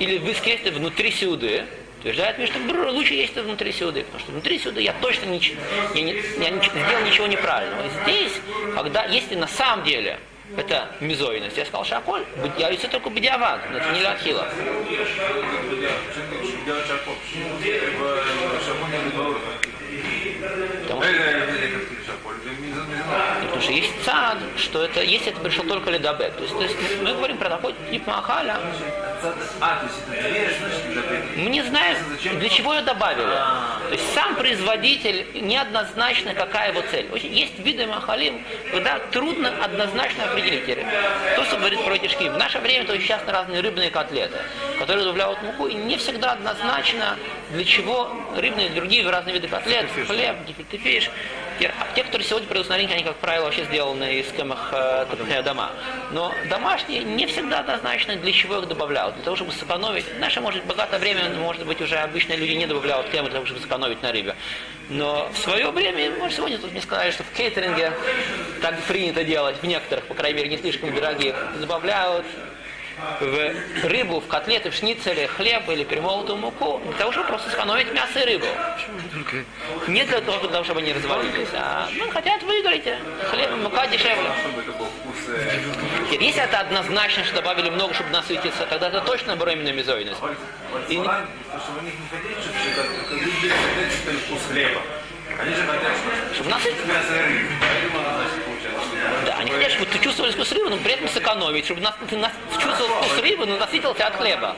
или 0.00 0.18
вы 0.18 0.34
внутри 0.72 1.12
сюды, 1.12 1.64
утверждает 2.00 2.38
мне, 2.38 2.48
что 2.48 2.58
лучше 2.90 3.14
есть 3.14 3.32
это 3.32 3.44
внутри 3.44 3.70
сюды, 3.70 4.02
потому 4.02 4.20
что 4.20 4.32
внутри 4.32 4.58
сюды 4.58 4.82
я 4.82 4.92
точно 5.00 5.26
ничего, 5.26 5.60
я, 5.94 6.02
не, 6.02 6.14
я 6.40 6.50
не, 6.50 6.58
сделал 6.58 7.04
ничего 7.06 7.28
неправильного. 7.28 7.84
Здесь, 8.02 8.32
когда, 8.74 9.04
если 9.04 9.36
на 9.36 9.46
самом 9.46 9.84
деле 9.84 10.18
это 10.56 10.90
мизойность, 10.98 11.56
я 11.56 11.64
сказал 11.66 11.84
шаколь, 11.84 12.24
я 12.58 12.68
это 12.70 12.88
только 12.88 13.10
бедиават, 13.10 13.60
но 13.70 13.78
это 13.78 13.92
не 13.92 14.02
лахила. 14.02 14.48
Потому 20.82 21.02
Потому 23.42 23.62
что 23.62 23.72
есть 23.72 23.92
цад, 24.04 24.38
что 24.56 24.84
это, 24.84 25.02
если 25.02 25.32
это 25.32 25.40
пришел 25.40 25.64
только 25.64 25.90
ледабек. 25.90 26.34
То 26.34 26.42
есть, 26.42 26.56
то 26.56 26.62
есть 26.62 26.76
мы 27.02 27.14
говорим 27.14 27.36
про 27.38 27.60
тип 27.90 28.06
махаля. 28.06 28.58
Мы 31.36 31.50
не 31.50 31.62
знаем, 31.62 31.96
для 32.22 32.48
чего 32.48 32.74
ее 32.74 32.82
добавили. 32.82 33.26
То 33.26 33.92
есть 33.92 34.14
сам 34.14 34.34
производитель 34.36 35.26
неоднозначно, 35.34 36.34
какая 36.34 36.70
его 36.70 36.82
цель. 36.90 37.06
Есть 37.14 37.58
виды 37.58 37.86
махалим, 37.86 38.44
когда 38.70 38.98
трудно 39.10 39.52
однозначно 39.62 40.24
определить. 40.24 40.60
То, 41.36 41.44
что 41.44 41.56
говорит 41.56 41.84
про 41.84 41.98
кишки. 41.98 42.28
В 42.28 42.36
наше 42.36 42.58
время 42.58 42.86
то 42.86 42.94
есть 42.94 43.06
сейчас 43.06 43.24
на 43.26 43.32
разные 43.32 43.60
рыбные 43.60 43.90
котлеты, 43.90 44.38
которые 44.78 45.04
добавляют 45.04 45.42
муку, 45.42 45.66
и 45.66 45.74
не 45.74 45.96
всегда 45.96 46.32
однозначно, 46.32 47.16
для 47.50 47.64
чего 47.64 48.10
рыбные 48.36 48.70
другие 48.70 49.08
разные 49.08 49.34
виды 49.34 49.48
котлет, 49.48 49.86
хлеб, 50.06 50.36
гифельтефиш. 50.46 51.10
Теперь, 51.60 51.74
а 51.78 51.94
те, 51.94 52.04
которые 52.04 52.26
сегодня 52.26 52.48
придут 52.48 52.70
на 52.70 52.76
рынок, 52.78 52.92
они, 52.92 53.04
как 53.04 53.16
правило, 53.16 53.44
вообще 53.44 53.64
сделаны 53.64 54.20
из 54.20 54.32
кемах 54.32 54.70
э, 54.72 55.42
дома. 55.44 55.70
Но 56.10 56.32
домашние 56.48 57.04
не 57.04 57.26
всегда 57.26 57.58
однозначно, 57.58 58.16
для 58.16 58.32
чего 58.32 58.60
их 58.60 58.66
добавляют. 58.66 59.16
Для 59.16 59.24
того, 59.24 59.36
чтобы 59.36 59.52
сэкономить. 59.52 60.06
Наше, 60.18 60.40
может, 60.40 60.64
богатое 60.64 60.98
время, 60.98 61.28
может 61.38 61.66
быть, 61.66 61.82
уже 61.82 61.98
обычные 61.98 62.38
люди 62.38 62.52
не 62.52 62.66
добавляют 62.66 63.10
кемы 63.10 63.24
для 63.24 63.34
того, 63.34 63.44
чтобы 63.44 63.60
сэкономить 63.60 64.00
на 64.02 64.10
рыбе. 64.10 64.36
Но 64.88 65.28
в 65.34 65.36
свое 65.36 65.70
время, 65.70 66.12
может, 66.12 66.38
сегодня 66.38 66.56
тут 66.56 66.72
мне 66.72 66.80
сказали, 66.80 67.10
что 67.10 67.24
в 67.24 67.30
кейтеринге 67.32 67.92
так 68.62 68.80
принято 68.84 69.22
делать, 69.22 69.56
в 69.60 69.66
некоторых, 69.66 70.06
по 70.06 70.14
крайней 70.14 70.38
мере, 70.38 70.48
не 70.48 70.56
слишком 70.56 70.94
дорогих, 70.94 71.36
добавляют 71.60 72.24
в 73.20 73.86
рыбу, 73.86 74.20
в 74.20 74.26
котлеты, 74.26 74.70
в 74.70 74.74
шницеле, 74.74 75.26
хлеб 75.28 75.68
или 75.68 75.84
перемолотую 75.84 76.38
муку, 76.38 76.80
для 76.84 76.92
того, 76.94 77.12
чтобы 77.12 77.28
просто 77.28 77.50
сэкономить 77.50 77.92
мясо 77.92 78.20
и 78.20 78.24
рыбу. 78.24 78.46
Не 79.88 80.04
для 80.04 80.20
того, 80.20 80.38
для 80.38 80.48
того, 80.48 80.64
чтобы 80.64 80.80
они 80.80 80.92
развалились, 80.92 81.48
а 81.54 81.88
ну, 81.96 82.10
хотят 82.10 82.42
выиграть, 82.42 82.84
хлеб, 83.30 83.50
мука 83.62 83.86
дешевле. 83.86 84.30
Вкус 85.10 85.28
э, 85.28 86.20
Если 86.20 86.42
это 86.42 86.60
однозначно, 86.60 87.24
что 87.24 87.36
добавили 87.36 87.70
много, 87.70 87.94
чтобы 87.94 88.10
насытиться, 88.10 88.66
тогда 88.66 88.88
это 88.88 89.00
точно 89.00 89.36
беременная 89.36 89.72
мезоидность. 89.72 90.20
И. 90.88 90.98
Они 95.40 95.54
же 95.54 95.62
хотят, 95.62 95.92
что 95.96 96.34
Чтобы 96.34 96.50
насытиться. 96.50 96.84
Да, 99.26 99.36
они 99.38 99.50
хотят, 99.50 99.72
чтобы 99.72 99.86
ты 99.86 99.98
чувствовал 99.98 100.30
вкус 100.32 100.52
рыбы, 100.52 100.70
но 100.70 100.76
при 100.78 100.92
этом 100.92 101.08
сэкономить, 101.08 101.64
чтобы 101.64 101.80
нас- 101.80 101.94
ты 102.08 102.16
нас- 102.16 102.32
чувствовал 102.52 103.02
вкус 103.02 103.18
рыбы, 103.20 103.46
но 103.46 103.56
насытился 103.56 104.06
от 104.06 104.16
хлеба. 104.16 104.56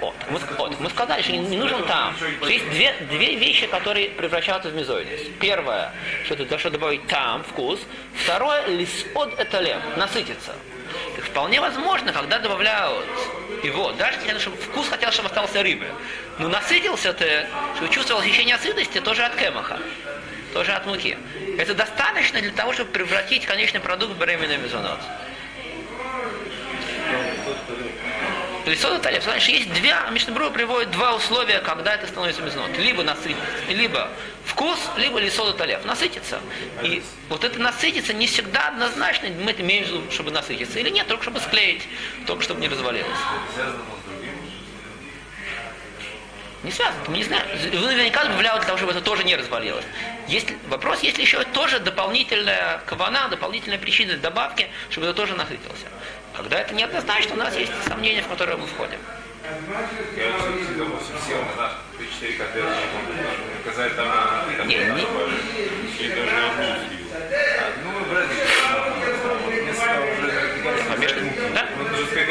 Вот, 0.00 0.14
мы, 0.30 0.38
вот, 0.56 0.80
мы 0.80 0.90
сказали, 0.90 1.22
что 1.22 1.32
не, 1.32 1.38
не 1.38 1.56
нужен 1.56 1.82
там. 1.84 2.14
Что 2.16 2.48
есть 2.48 2.68
две, 2.70 2.92
две 3.10 3.36
вещи, 3.36 3.66
которые 3.66 4.10
превращаются 4.10 4.70
в 4.70 4.74
мезоидность. 4.74 5.38
Первое, 5.38 5.92
что 6.24 6.36
ты 6.36 6.44
должен 6.44 6.72
добавить 6.72 7.06
там, 7.06 7.42
вкус. 7.44 7.80
Второе, 8.24 8.66
лисод 8.66 9.38
это 9.38 9.60
лев, 9.60 9.78
насытиться. 9.96 10.54
Так 11.16 11.24
вполне 11.24 11.60
возможно, 11.60 12.12
когда 12.12 12.38
добавляют 12.38 13.04
его, 13.62 13.92
даже 13.92 14.18
хотят, 14.18 14.40
чтобы 14.40 14.56
вкус 14.56 14.88
хотел, 14.88 15.10
чтобы 15.12 15.28
остался 15.28 15.62
рыбы. 15.62 15.86
Но 16.38 16.48
насытился 16.48 17.12
ты, 17.12 17.46
чтобы 17.76 17.92
чувствовал 17.92 18.20
ощущение 18.22 18.56
сытости, 18.58 19.00
тоже 19.00 19.24
от 19.24 19.34
кемаха, 19.34 19.78
тоже 20.52 20.72
от 20.72 20.86
муки. 20.86 21.16
Это 21.58 21.74
достаточно 21.74 22.40
для 22.40 22.52
того, 22.52 22.72
чтобы 22.72 22.90
превратить 22.90 23.46
конечный 23.46 23.80
продукт 23.80 24.14
в 24.14 24.18
беременный 24.18 24.58
мезонот. 24.58 25.00
Лицо 28.66 28.90
Наталья, 28.90 29.20
значит, 29.20 29.48
есть 29.48 29.72
две, 29.72 29.94
Мишнабруа 30.10 30.50
приводит 30.50 30.90
два 30.90 31.14
условия, 31.14 31.60
когда 31.60 31.94
это 31.94 32.06
становится 32.06 32.42
мезонот. 32.42 32.76
Либо 32.76 33.02
насытиться, 33.02 33.42
либо 33.68 34.10
вкус, 34.44 34.78
либо 34.98 35.18
лицо 35.18 35.46
Наталья. 35.46 35.80
Насытиться. 35.84 36.38
И 36.82 37.02
вот 37.30 37.44
это 37.44 37.58
насытиться 37.58 38.12
не 38.12 38.26
всегда 38.26 38.68
однозначно, 38.68 39.28
мы 39.28 39.52
это 39.52 39.62
имеем 39.62 39.84
в 39.84 39.88
виду, 39.88 40.02
чтобы 40.10 40.32
насытиться. 40.32 40.78
Или 40.78 40.90
нет, 40.90 41.06
только 41.06 41.22
чтобы 41.22 41.40
склеить, 41.40 41.82
только 42.26 42.42
чтобы 42.42 42.60
не 42.60 42.68
развалилось. 42.68 43.18
Не 46.64 46.72
связано, 46.72 47.04
мы 47.06 47.18
не 47.18 47.24
знаем. 47.24 47.46
Вы 47.72 47.86
наверняка 47.86 48.24
добавляют 48.24 48.60
для 48.60 48.66
того, 48.66 48.78
чтобы 48.78 48.92
это 48.92 49.00
тоже 49.00 49.22
не 49.22 49.36
развалилось. 49.36 49.84
Есть, 50.26 50.48
вопрос, 50.68 51.00
есть 51.00 51.16
ли 51.16 51.22
еще 51.24 51.44
тоже 51.44 51.78
дополнительная 51.78 52.80
кавана, 52.84 53.28
дополнительная 53.28 53.78
причина 53.78 54.16
добавки, 54.16 54.68
чтобы 54.90 55.06
это 55.06 55.14
тоже 55.14 55.36
насытился. 55.36 55.86
Когда 56.36 56.60
это 56.60 56.74
неоднозначно, 56.74 57.34
у 57.34 57.38
нас 57.38 57.56
есть 57.56 57.72
сомнения, 57.86 58.22
в 58.22 58.28
которые 58.28 58.56
мы 58.56 58.66
входим. 58.66 58.98
Я 60.16 60.32
вот 60.32 60.60
всегда 60.62 60.84
был 60.84 60.98
сел, 61.26 61.38
знаешь, 61.54 61.72
3-4 61.98 62.36
котлеты, 62.36 62.68
я 62.68 62.74
помню, 62.92 63.22
сказали 63.62 63.90
там, 63.94 64.68
Не, 64.68 64.76
не- 64.76 65.06
Конечно, 70.88 71.22
да? 71.54 71.68
Ну, 71.78 71.96
же 71.96 72.06
сказать, 72.06 72.28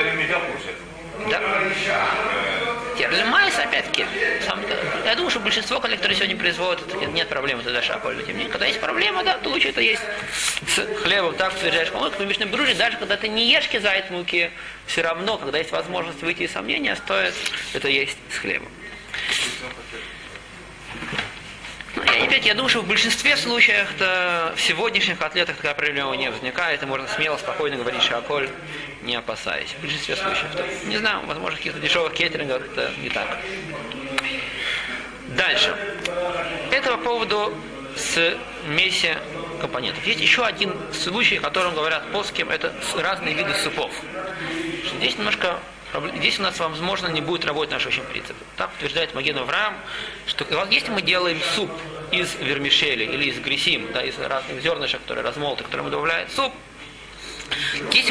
я 3.00 3.25
Майс, 3.25 3.58
опять-таки, 3.58 4.06
сам, 4.46 4.60
я 5.06 5.16
думаю, 5.16 5.30
что 5.30 5.39
большинство 5.39 5.80
коллекторов 5.80 6.16
сегодня 6.18 6.38
производят, 6.38 6.82
нет- 7.13 7.27
проблем. 7.30 7.62
Тем 7.62 8.27
не 8.27 8.34
менее, 8.34 8.50
когда 8.50 8.66
есть 8.66 8.80
проблема, 8.80 9.24
да, 9.24 9.38
то 9.38 9.50
лучше 9.50 9.70
это 9.70 9.82
есть 9.82 10.01
с 10.68 11.04
хлебом, 11.04 11.36
так 11.36 11.54
утверждаешь 11.54 11.92
помойку, 11.92 12.24
в 12.24 12.25
Мишной 12.25 12.48
Бруже, 12.48 12.74
даже 12.75 12.98
когда 12.98 13.18
ты 13.18 13.27
не 13.27 13.50
ешь 13.51 13.68
кизайт 13.68 14.10
муки, 14.10 14.51
все 14.86 15.01
равно, 15.01 15.38
когда 15.38 15.58
есть 15.58 15.72
возможность 15.72 16.22
выйти 16.22 16.44
из 16.44 16.51
сомнения, 16.51 16.96
стоит 16.96 17.34
это 17.74 17.88
есть 17.88 18.18
с 18.34 18.38
хлебом. 18.38 18.70
Ну, 21.96 22.04
я, 22.04 22.24
опять, 22.25 22.46
я 22.46 22.54
думаю, 22.54 22.70
что 22.70 22.82
в 22.82 22.88
большинстве 22.88 23.36
случаев 23.38 23.88
в 24.00 24.62
сегодняшних 24.62 25.18
котлетах 25.18 25.58
такая 25.58 25.74
проблема 25.74 26.16
не 26.16 26.30
возникает, 26.30 26.84
и 26.84 26.86
можно 26.86 27.08
смело, 27.08 27.38
спокойно 27.38 27.77
говорить 27.77 28.04
шаколь, 28.04 28.50
не 29.08 29.16
опасаясь. 29.16 29.72
В 29.72 29.82
большинстве 29.82 30.16
случаев. 30.16 30.52
То, 30.56 30.88
не 30.88 30.98
знаю, 30.98 31.26
возможно, 31.26 31.56
в 31.56 31.60
каких-то 31.60 31.80
дешевых 31.80 32.14
кейтерингах 32.14 32.62
это 32.62 32.92
не 33.02 33.10
так. 33.10 33.40
Дальше. 35.30 35.76
Это 36.72 36.92
по 36.92 36.98
поводу 36.98 37.54
смеси 37.96 39.18
компонентов. 39.60 40.06
Есть 40.06 40.20
еще 40.20 40.46
один 40.46 40.76
случай, 40.94 41.38
о 41.38 41.42
котором 41.42 41.74
говорят 41.74 42.12
плоским, 42.12 42.50
это 42.50 42.74
разные 42.96 43.34
виды 43.34 43.54
супов. 43.56 43.92
Здесь 45.00 45.18
немножко 45.18 45.60
Здесь 46.18 46.38
у 46.38 46.42
нас, 46.44 46.60
возможно, 46.60 47.08
не 47.08 47.22
будет 47.22 47.46
работать 47.46 47.72
наш 47.72 47.86
очень 47.86 48.04
принцип. 48.04 48.36
Так 48.58 48.70
утверждает 48.76 49.16
Маген 49.16 49.38
Авраам, 49.38 49.74
что 50.26 50.46
вот 50.52 50.70
если 50.70 50.92
мы 50.92 51.02
делаем 51.02 51.40
суп 51.56 51.72
из 52.12 52.36
вермишели 52.36 53.06
или 53.06 53.30
из 53.30 53.40
грисим, 53.40 53.90
да, 53.94 54.04
из 54.04 54.20
разных 54.20 54.62
зернышек, 54.62 55.02
которые 55.02 55.24
размолоты, 55.24 55.64
которые 55.64 55.86
мы 55.86 55.90
добавляем 55.90 56.28
суп, 56.30 56.54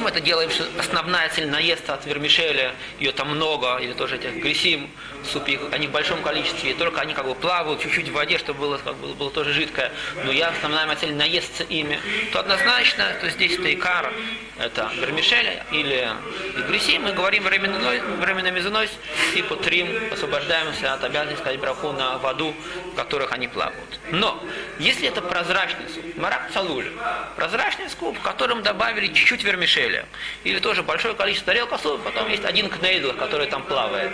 мы 0.06 0.10
это 0.10 0.20
делаем, 0.20 0.50
что 0.50 0.64
основная 0.78 1.28
цель 1.30 1.48
наесться 1.48 1.94
от 1.94 2.06
вермишеля, 2.06 2.74
ее 3.00 3.10
там 3.10 3.30
много, 3.30 3.78
или 3.78 3.92
тоже 3.92 4.16
этих 4.16 4.34
грисим, 4.36 4.88
суп, 5.24 5.48
их, 5.48 5.60
они 5.72 5.88
в 5.88 5.90
большом 5.90 6.22
количестве, 6.22 6.70
и 6.70 6.74
только 6.74 7.00
они 7.00 7.12
как 7.12 7.26
бы 7.26 7.34
плавают 7.34 7.80
чуть-чуть 7.80 8.08
в 8.08 8.12
воде, 8.12 8.38
чтобы 8.38 8.60
было, 8.60 8.78
как 8.78 8.94
бы, 8.96 9.14
было 9.14 9.30
тоже 9.32 9.52
жидкое, 9.52 9.90
но 10.24 10.30
я 10.30 10.48
основная 10.48 10.86
моя 10.86 10.96
цель 10.96 11.14
наесться 11.14 11.64
ими, 11.64 11.98
то 12.32 12.38
однозначно, 12.38 13.16
то 13.20 13.28
здесь 13.30 13.54
это 13.54 13.74
икар, 13.74 14.12
это 14.58 14.90
вермишель 15.00 15.60
или 15.72 16.08
грисим, 16.68 17.02
мы 17.02 17.12
говорим 17.12 17.42
временно 17.42 18.50
мезонос, 18.50 18.90
и 19.34 19.42
по 19.42 19.56
трим 19.56 19.88
освобождаемся 20.12 20.94
от 20.94 21.02
обязанности 21.02 21.40
сказать 21.40 21.58
браху 21.58 21.92
на 21.92 22.18
воду, 22.18 22.54
в 22.92 22.94
которых 22.94 23.32
они 23.32 23.48
плавают. 23.48 24.00
Но, 24.12 24.40
если 24.78 25.08
это 25.08 25.20
прозрачный 25.20 25.88
суп, 25.92 26.16
марак 26.16 26.50
цалуль, 26.52 26.90
прозрачный 27.34 27.90
суп, 27.90 28.16
в 28.18 28.22
котором 28.22 28.62
добавили 28.62 29.08
чуть-чуть 29.26 29.44
вермишеля, 29.44 30.06
или 30.44 30.60
тоже 30.60 30.82
большое 30.82 31.14
количество 31.14 31.52
тарелка 31.52 31.78
супа, 31.78 32.10
потом 32.10 32.30
есть 32.30 32.44
один 32.44 32.70
кнейдл, 32.70 33.12
который 33.12 33.48
там 33.48 33.62
плавает, 33.64 34.12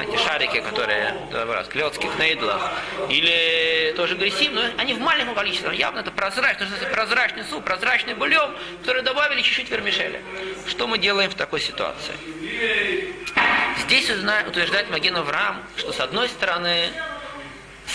эти 0.00 0.16
шарики, 0.22 0.60
которые 0.60 1.14
в 1.30 1.68
клетских 1.68 2.18
нейдлах, 2.18 2.72
или 3.08 3.94
тоже 3.96 4.14
грисим, 4.16 4.54
но 4.54 4.62
они 4.76 4.94
в 4.94 5.00
маленьком 5.00 5.34
количестве, 5.34 5.74
явно 5.74 6.00
это 6.00 6.10
прозрачный, 6.10 6.66
прозрачный 6.92 7.44
суп, 7.44 7.64
прозрачный 7.64 8.14
бульон, 8.14 8.54
который 8.82 9.02
добавили 9.02 9.40
чуть-чуть 9.40 9.70
вермишеля. 9.70 10.20
Что 10.68 10.86
мы 10.86 10.98
делаем 10.98 11.30
в 11.30 11.34
такой 11.34 11.60
ситуации? 11.60 12.14
Здесь 13.80 14.10
утверждает 14.10 14.90
Маген 14.90 15.16
Авраам, 15.16 15.62
что 15.76 15.92
с 15.92 16.00
одной 16.00 16.28
стороны 16.28 16.90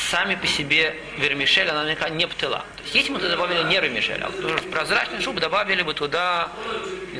сами 0.09 0.35
по 0.35 0.47
себе 0.47 0.95
вермишель, 1.17 1.69
она 1.69 1.83
наверняка 1.83 2.09
не 2.09 2.27
птыла. 2.27 2.65
То 2.77 2.83
есть 2.83 2.95
если 2.95 3.11
мы 3.11 3.19
туда 3.19 3.31
добавили 3.31 3.63
не 3.63 3.79
вермишель, 3.79 4.21
а 4.21 4.29
в 4.29 4.69
прозрачный 4.69 5.21
шуб 5.21 5.39
добавили 5.39 5.81
бы 5.81 5.93
туда, 5.93 6.51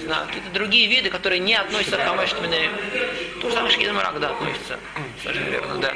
знаю, 0.08 0.28
какие-то 0.28 0.50
другие 0.50 0.88
виды, 0.88 1.10
которые 1.10 1.40
не 1.40 1.54
относятся 1.54 1.98
к 1.98 2.04
хамештмине, 2.04 2.70
то 3.42 3.50
же 3.50 3.56
самое 3.56 3.72
шкидамарак, 3.72 4.20
да, 4.20 4.30
относится. 4.30 4.80
Совершенно 5.22 5.50
верно, 5.50 5.76
да. 5.78 5.94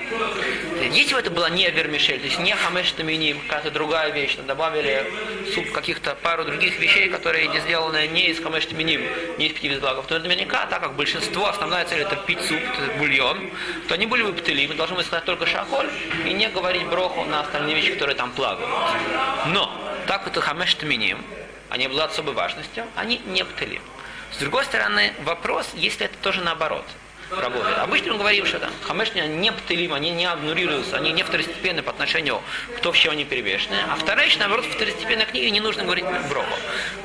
Если 0.92 1.14
бы 1.14 1.20
это 1.20 1.32
была 1.32 1.50
не 1.50 1.70
вермишель, 1.70 2.20
то 2.20 2.26
есть 2.26 2.40
не 2.40 2.56
хамештаминим, 2.56 3.40
какая-то 3.42 3.72
другая 3.72 4.12
вещь, 4.12 4.36
но 4.38 4.44
добавили 4.44 5.06
суп 5.54 5.72
каких-то 5.72 6.16
пару 6.16 6.46
других 6.46 6.80
вещей, 6.80 7.10
которые 7.10 7.48
не 7.48 7.60
сделаны 7.60 8.08
не 8.08 8.28
из 8.28 8.40
хамештаминим, 8.40 9.02
не 9.38 9.48
из 9.48 9.54
пяти 9.54 9.70
безблагов, 9.70 10.06
то 10.08 10.20
наверняка, 10.20 10.66
так 10.66 10.82
как 10.82 10.96
большинство, 10.96 11.48
основная 11.48 11.86
цель 11.86 12.02
это 12.02 12.16
пить 12.16 12.42
суп, 12.42 12.60
это 12.60 12.98
бульон, 12.98 13.50
то 13.88 13.96
они 13.96 14.06
были 14.06 14.24
бы 14.24 14.34
птыли, 14.34 14.68
мы 14.68 14.76
должны 14.76 15.04
сказать 15.04 15.26
только 15.26 15.46
шаколь 15.46 15.90
и 16.26 16.34
не 16.34 16.50
говорить 16.50 16.86
броху 16.88 17.24
на 17.26 17.42
остальные 17.42 17.76
вещи, 17.76 17.94
которые 17.94 18.16
там 18.16 18.32
плавают. 18.32 18.70
Но, 19.48 19.72
так 20.08 20.26
вот 20.26 20.36
хамештаминим, 20.36 21.24
они 21.70 21.86
обладают 21.86 22.12
особой 22.12 22.34
важностью, 22.34 22.86
они 22.96 23.22
не 23.26 23.46
птыли. 23.46 23.80
С 24.32 24.38
другой 24.38 24.66
стороны, 24.66 25.14
вопрос, 25.24 25.70
если 25.74 26.06
это 26.06 26.18
тоже 26.22 26.42
наоборот. 26.42 26.86
работает. 27.40 27.78
Обычно 27.78 28.14
мы 28.14 28.20
говорим, 28.20 28.46
что 28.46 28.60
там 28.60 28.72
хамешни 28.86 29.22
не 29.22 29.52
птылим, 29.52 29.94
они 29.94 30.10
не 30.12 30.26
обнурируются, 30.26 30.98
они 30.98 31.12
не 31.12 31.24
второстепенны 31.24 31.82
по 31.82 31.92
отношению 31.92 32.42
к 32.76 32.82
то, 32.82 32.92
в 32.92 32.98
чем 32.98 33.14
они 33.14 33.24
перевешены. 33.26 33.78
А 33.90 33.96
вторая 33.96 34.26
вещь, 34.26 34.38
наоборот, 34.38 34.66
второстепенной 34.66 35.26
книге 35.26 35.52
не 35.52 35.60
нужно 35.62 35.84
говорить 35.84 36.06
броху. 36.30 36.54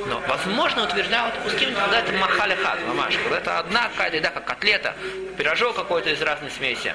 Но, 0.06 0.20
возможно, 0.26 0.84
утверждают 0.84 1.34
пуским, 1.44 1.74
когда 1.74 2.00
это 2.00 2.12
махали 2.12 2.54
хат, 2.56 2.80
мамаш, 2.86 3.16
когда 3.18 3.38
это 3.38 3.58
одна 3.60 3.90
еда, 4.12 4.30
как 4.30 4.44
котлета, 4.44 4.96
пирожок 5.36 5.76
какой-то 5.76 6.10
из 6.10 6.20
разной 6.20 6.50
смеси. 6.50 6.94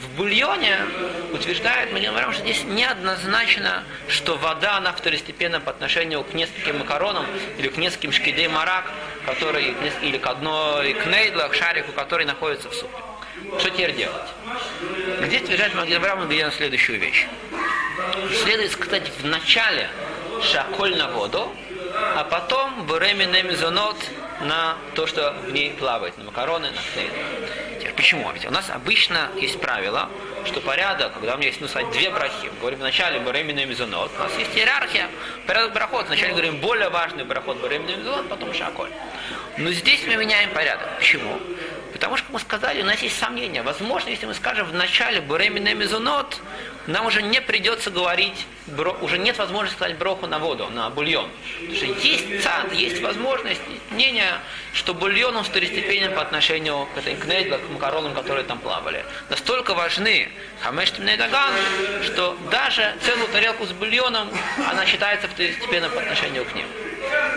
В 0.00 0.16
бульоне 0.16 0.78
утверждает, 1.32 1.92
мы 1.92 2.00
говорим, 2.00 2.32
что 2.32 2.42
здесь 2.42 2.64
неоднозначно, 2.64 3.84
что 4.08 4.36
вода, 4.36 4.76
она 4.76 4.92
второстепенна 4.92 5.60
по 5.60 5.70
отношению 5.70 6.22
к 6.24 6.34
нескольким 6.34 6.78
макаронам 6.78 7.26
или 7.58 7.68
к 7.68 7.76
нескольким 7.78 8.12
шкидей 8.12 8.48
марак, 8.48 8.84
которые, 9.26 9.74
или 10.02 10.18
к 10.18 10.26
одной 10.26 10.92
кнейдлу, 10.94 11.48
к 11.48 11.54
шарику, 11.54 11.92
который 11.92 12.26
находится 12.26 12.68
в 12.68 12.74
супе. 12.74 12.96
Что 13.58 13.70
теперь 13.70 13.94
делать? 13.94 14.28
Здесь 15.22 15.42
утверждает 15.42 15.74
Магнебрам, 15.74 16.18
мы 16.18 16.24
говорим 16.24 16.52
следующую 16.52 17.00
вещь. 17.00 17.26
Следует 18.42 18.72
сказать 18.72 19.10
в 19.20 19.26
начале 19.26 19.88
шаколь 20.42 20.96
на 20.96 21.08
воду, 21.10 21.48
а 22.16 22.24
потом 22.24 22.86
буремине 22.86 23.42
мезонот 23.42 23.96
на 24.44 24.76
то, 24.94 25.06
что 25.06 25.32
в 25.46 25.52
ней 25.52 25.70
плавает, 25.72 26.16
на 26.18 26.24
макароны, 26.24 26.70
на 26.70 26.80
кнейдлу. 26.92 27.94
Почему? 27.96 28.30
Ведь 28.32 28.44
у 28.46 28.50
нас 28.50 28.70
обычно 28.70 29.30
есть 29.36 29.60
правило, 29.60 30.10
что 30.44 30.60
порядок, 30.60 31.14
когда 31.14 31.34
у 31.34 31.38
меня 31.38 31.48
есть, 31.48 31.60
ну, 31.60 31.68
сказать, 31.68 31.90
две 31.92 32.10
брахи, 32.10 32.48
мы 32.52 32.60
говорим 32.60 32.80
вначале 32.80 33.20
Баремина 33.20 33.64
Мизонот, 33.64 34.10
у 34.18 34.22
нас 34.22 34.36
есть 34.36 34.54
иерархия, 34.56 35.08
порядок 35.46 35.72
брахот, 35.72 36.06
вначале 36.06 36.32
говорим 36.32 36.58
более 36.58 36.88
важный 36.88 37.24
брахот 37.24 37.58
Баремина 37.58 37.96
Мизонот, 37.96 38.28
потом 38.28 38.52
Шаколь. 38.52 38.90
Но 39.56 39.70
здесь 39.70 40.04
мы 40.06 40.16
меняем 40.16 40.50
порядок. 40.50 40.88
Почему? 40.98 41.38
Потому 42.04 42.18
что, 42.18 42.26
как 42.26 42.34
мы 42.34 42.40
сказали, 42.40 42.82
у 42.82 42.84
нас 42.84 43.00
есть 43.00 43.18
сомнения. 43.18 43.62
Возможно, 43.62 44.10
если 44.10 44.26
мы 44.26 44.34
скажем 44.34 44.66
в 44.66 44.74
начале 44.74 45.22
Буремина 45.22 45.72
Мизунот, 45.72 46.38
нам 46.86 47.06
уже 47.06 47.22
не 47.22 47.40
придется 47.40 47.90
говорить, 47.90 48.46
уже 49.00 49.16
нет 49.16 49.38
возможности 49.38 49.78
сказать 49.78 49.96
броху 49.96 50.26
на 50.26 50.38
воду, 50.38 50.68
на 50.68 50.90
бульон. 50.90 51.30
Потому 51.60 51.76
что 51.76 51.86
есть 51.86 52.42
цад, 52.42 52.70
есть 52.74 53.00
возможность, 53.00 53.62
мнение, 53.90 54.34
что 54.74 54.92
бульон 54.92 55.34
он 55.34 55.44
второстепенен 55.44 56.12
по 56.12 56.20
отношению 56.20 56.86
к 56.94 56.98
этой 56.98 57.16
кнейдле, 57.16 57.56
к 57.56 57.70
макаронам, 57.70 58.12
которые 58.12 58.44
там 58.44 58.58
плавали. 58.58 59.02
Настолько 59.30 59.72
важны 59.72 60.28
хамештимный 60.60 61.16
даган, 61.16 61.54
что 62.02 62.36
даже 62.50 62.96
целую 63.02 63.28
тарелку 63.28 63.64
с 63.64 63.72
бульоном, 63.72 64.28
она 64.70 64.84
считается 64.84 65.26
второстепенной 65.26 65.88
по 65.88 66.02
отношению 66.02 66.44
к 66.44 66.54
ним. 66.54 66.66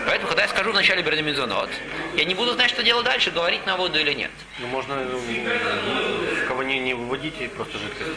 Поэтому, 0.06 0.28
когда 0.28 0.42
я 0.42 0.48
скажу 0.48 0.72
в 0.72 0.74
начале 0.74 1.02
Бердемизонот, 1.02 1.70
я 2.16 2.24
не 2.24 2.34
буду 2.34 2.52
знать, 2.54 2.70
что 2.70 2.82
делать 2.82 3.04
дальше, 3.04 3.30
говорить 3.30 3.66
на 3.66 3.76
воду 3.76 3.98
или 3.98 4.12
нет. 4.12 4.30
Ну, 4.58 4.66
можно 4.68 4.96
ну, 5.04 5.20
кого 6.48 6.62
не, 6.62 6.78
не 6.78 6.94
выводить 6.94 7.34
и 7.40 7.48
просто 7.48 7.78
жидкость. 7.78 8.10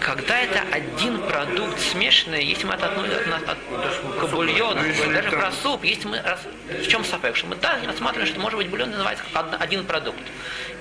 Когда 0.00 0.40
это 0.40 0.62
один 0.70 1.20
продукт 1.22 1.80
смешанный, 1.80 2.44
если 2.44 2.66
мы 2.66 2.74
это 2.74 2.86
относим 2.86 3.32
от, 3.32 3.42
от, 3.48 3.58
от, 3.58 4.20
к 4.20 4.30
бульону, 4.30 4.80
ну, 4.82 5.12
даже 5.12 5.30
там... 5.30 5.40
про 5.40 5.52
суп, 5.52 5.84
если 5.84 6.06
мы 6.06 6.20
раз, 6.20 6.40
в 6.68 6.88
чем 6.88 7.04
сапек, 7.04 7.36
что 7.36 7.46
мы 7.46 7.56
да, 7.56 7.78
рассматриваем, 7.86 8.28
что 8.30 8.40
может 8.40 8.58
быть 8.58 8.68
бульон 8.68 8.90
называется 8.90 9.24
как 9.32 9.60
один 9.60 9.84
продукт. 9.84 10.20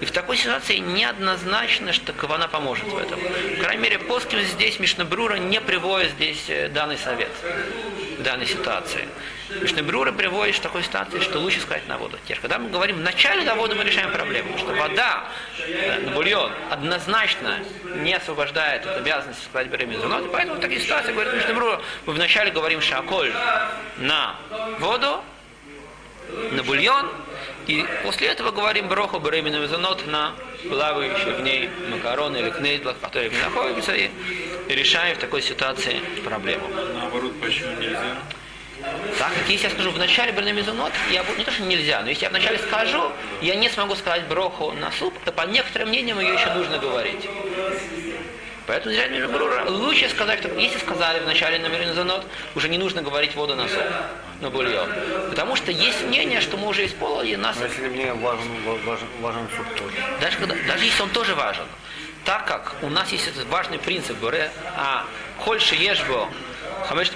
И 0.01 0.05
в 0.05 0.12
такой 0.12 0.38
ситуации 0.38 0.77
неоднозначно, 0.77 1.93
что 1.93 2.12
Кавана 2.12 2.48
поможет 2.48 2.86
в 2.86 2.98
этом. 2.98 3.19
В 3.19 3.62
крайней 3.62 3.81
мере, 3.81 4.00
Поским 4.00 4.39
здесь 4.41 4.79
Мишнабрура 4.79 5.36
не 5.36 5.62
приводит 5.62 6.12
здесь 6.12 6.45
э, 6.50 6.67
данный 6.67 6.98
совет 6.98 7.29
в 7.94 7.94
данной 8.25 8.48
ситуации. 8.48 9.08
Мишнабрура 9.62 10.12
приводит 10.12 10.55
в 10.55 10.60
такой 10.60 10.84
ситуации, 10.84 11.20
что 11.20 11.39
лучше 11.39 11.62
сказать 11.62 11.88
на 11.88 11.98
воду. 11.98 12.17
Теперь, 12.25 12.39
когда 12.39 12.58
мы 12.58 12.70
говорим 12.70 12.98
в 12.98 13.01
начале 13.01 13.44
на 13.44 13.55
воду, 13.55 13.75
мы 13.75 13.84
решаем 13.84 14.12
проблему, 14.12 14.58
что 14.58 14.74
вода 14.74 15.25
э, 15.60 16.00
на 16.00 16.12
бульон 16.12 16.51
однозначно 16.72 17.60
не 17.98 18.13
освобождает 18.13 18.86
от 18.86 18.98
обязанности 18.98 19.46
сказать 19.46 19.67
беремизунот, 19.67 20.25
и 20.25 20.29
поэтому 20.29 20.58
в 20.58 20.62
таких 20.62 20.82
ситуациях, 20.82 21.13
говорит 21.13 21.34
Мишнабрура, 21.36 21.79
мы 22.05 22.13
вначале 22.13 22.51
говорим 22.51 22.82
шаколь 22.82 23.32
на 23.98 24.36
воду, 24.79 25.22
на 26.51 26.63
бульон, 26.63 27.10
и 27.67 27.86
после 28.03 28.27
этого 28.27 28.51
говорим 28.51 28.88
броху 28.88 29.20
беременную 29.20 29.62
мезонот 29.62 30.05
на 30.08 30.34
плавающие 30.69 31.34
в 31.34 31.41
ней 31.41 31.69
макароны 31.89 32.38
или 32.38 32.50
кнейдлах, 32.50 33.00
которые 33.00 33.29
в 33.29 33.34
ней 33.34 33.41
находятся, 33.41 33.93
и 33.93 34.10
решаем 34.67 35.15
в 35.15 35.19
такой 35.19 35.41
ситуации 35.41 35.99
проблему. 36.23 36.67
Наоборот, 36.93 37.34
почему 37.41 37.71
нельзя? 37.80 38.15
Так, 39.17 39.32
если 39.47 39.67
я 39.67 39.69
скажу 39.69 39.91
в 39.91 39.97
начале 39.97 40.32
бернамизонот, 40.32 40.91
я 41.12 41.23
не 41.38 41.43
то, 41.43 41.51
что 41.51 41.63
нельзя, 41.63 42.01
но 42.01 42.10
если 42.10 42.25
я 42.25 42.30
вначале 42.30 42.60
скажу, 42.60 43.12
я 43.41 43.56
не 43.56 43.69
смогу 43.69 43.95
сказать 43.95 44.28
броху 44.28 44.73
на 44.73 44.91
суп, 44.91 45.13
то 45.23 45.32
по 45.32 45.43
некоторым 45.43 45.89
мнениям 45.89 46.19
ее 46.19 46.34
еще 46.34 46.54
нужно 46.54 46.78
говорить. 46.78 47.28
Поэтому 48.67 48.95
лучше 49.67 50.10
сказать, 50.10 50.39
что 50.39 50.49
если 50.60 50.80
сказали 50.80 51.19
в 51.19 51.28
начале 51.28 51.60
на 51.60 51.67
Меринзанот, 51.67 52.25
уже 52.56 52.67
не 52.67 52.78
нужно 52.78 53.01
говорить 53.01 53.36
воду 53.36 53.56
на 53.56 53.67
суп, 53.67 53.84
на 54.41 54.49
бульон. 54.49 54.89
Потому 55.30 55.56
что 55.56 55.71
есть 55.71 56.04
мнение, 56.04 56.41
что 56.41 56.58
мы 56.58 56.67
уже 56.67 56.86
исполнили 56.86 57.36
нас... 57.36 57.58
Но 57.60 57.65
если 57.65 57.88
мне 57.88 58.13
важен, 58.13 58.63
важен, 58.86 59.08
важен 59.21 59.47
суп 59.56 59.67
тоже. 59.75 59.95
Даже, 60.19 60.38
когда, 60.38 60.56
даже 60.67 60.86
если 60.86 61.04
он 61.04 61.10
тоже 61.10 61.36
важен. 61.36 61.65
Так 62.23 62.47
как 62.47 62.75
у 62.82 62.89
нас 62.89 63.12
есть 63.12 63.28
этот 63.28 63.45
важный 63.49 63.78
принцип, 63.78 64.17
а 64.75 65.06
хольше 65.39 65.75
ешбо, 65.75 66.28
хамеш 66.88 67.10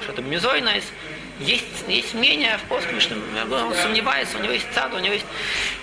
что 0.00 0.12
это 0.12 0.22
мизойнайс, 0.22 0.84
есть, 1.40 1.64
есть 1.86 2.14
мнение 2.14 2.58
в 2.58 2.68
что 3.00 3.14
он 3.14 3.74
сомневается, 3.74 4.38
у 4.38 4.40
него 4.40 4.52
есть 4.52 4.66
цад, 4.74 4.92
у 4.94 4.98
него 4.98 5.14
есть... 5.14 5.26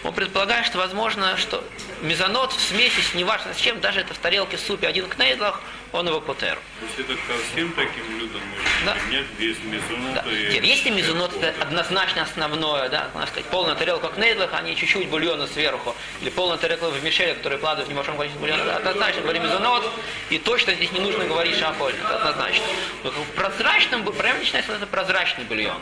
Он 0.03 0.13
предполагает, 0.13 0.65
что 0.65 0.77
возможно, 0.77 1.37
что 1.37 1.63
мезонот 2.01 2.51
в 2.51 2.59
смеси, 2.59 3.01
с 3.01 3.13
неважно 3.13 3.53
с 3.53 3.57
чем, 3.57 3.79
даже 3.79 4.01
это 4.01 4.13
в 4.13 4.17
тарелке 4.17 4.57
супе 4.57 4.87
один 4.87 5.07
кнейдлах, 5.07 5.61
он 5.95 6.07
его 6.07 6.21
потер. 6.21 6.57
То 6.79 6.85
есть 6.85 6.99
это 6.99 7.13
ко 7.13 7.33
всем 7.51 7.71
таким 7.73 8.19
людям 8.19 8.41
можно 8.49 8.65
да. 8.85 8.97
нет 9.09 9.25
без 9.39 9.57
мезонота? 9.63 10.23
Да. 10.25 10.31
И... 10.31 10.65
Если 10.65 10.89
мезонот 10.89 11.33
это 11.41 11.61
однозначно 11.61 12.23
основное, 12.23 12.89
да, 12.89 13.09
можно 13.13 13.27
сказать, 13.27 13.45
полная 13.45 13.75
тарелка 13.75 14.09
кнейдлах, 14.09 14.49
а 14.53 14.61
не 14.61 14.75
чуть-чуть 14.75 15.07
бульона 15.09 15.47
сверху, 15.47 15.95
или 16.21 16.29
полная 16.29 16.57
тарелка 16.57 16.89
в 16.89 17.03
мишеле, 17.03 17.35
который 17.35 17.57
плавает 17.57 17.87
в 17.87 17.89
небольшом 17.89 18.17
количестве 18.17 18.41
бульона, 18.41 18.61
это 18.61 18.75
однозначно 18.77 19.21
говорим 19.21 19.43
мезонот, 19.43 19.89
и 20.29 20.37
точно 20.37 20.73
здесь 20.73 20.91
не 20.91 20.99
нужно 20.99 21.25
говорить 21.25 21.57
шафоль, 21.57 21.93
это 21.93 22.17
однозначно. 22.17 22.65
Но 23.03 23.11
в 23.11 23.29
прозрачном, 23.35 24.03
правильно 24.03 24.39
начинается, 24.39 24.73
это 24.73 24.87
прозрачный 24.87 25.45
бульон. 25.45 25.81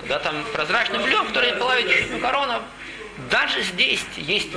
Когда 0.00 0.18
там 0.18 0.44
прозрачный 0.52 0.98
бульон, 0.98 1.26
который 1.26 1.52
плавит 1.52 1.88
чуть-чуть 1.88 2.12
макаронов, 2.12 2.62
даже 3.30 3.62
здесь 3.62 4.04
есть 4.16 4.50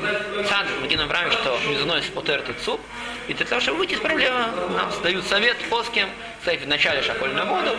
цад, 0.49 0.65
где 0.83 0.97
нам 0.97 1.07
правим, 1.07 1.31
что 1.31 1.59
мезоной 1.69 2.01
спотер 2.01 2.43
суп, 2.63 2.81
и 3.27 3.33
для 3.33 3.45
того, 3.45 3.61
чтобы 3.61 3.79
выйти 3.79 3.93
из 3.93 3.99
проблемы, 3.99 4.39
нам 4.75 4.91
дают 5.03 5.25
совет 5.25 5.57
плоским, 5.69 6.09
сказать 6.41 6.61
в 6.61 6.67
начале 6.67 7.01
шаколь 7.01 7.33
на 7.33 7.45
воду. 7.45 7.75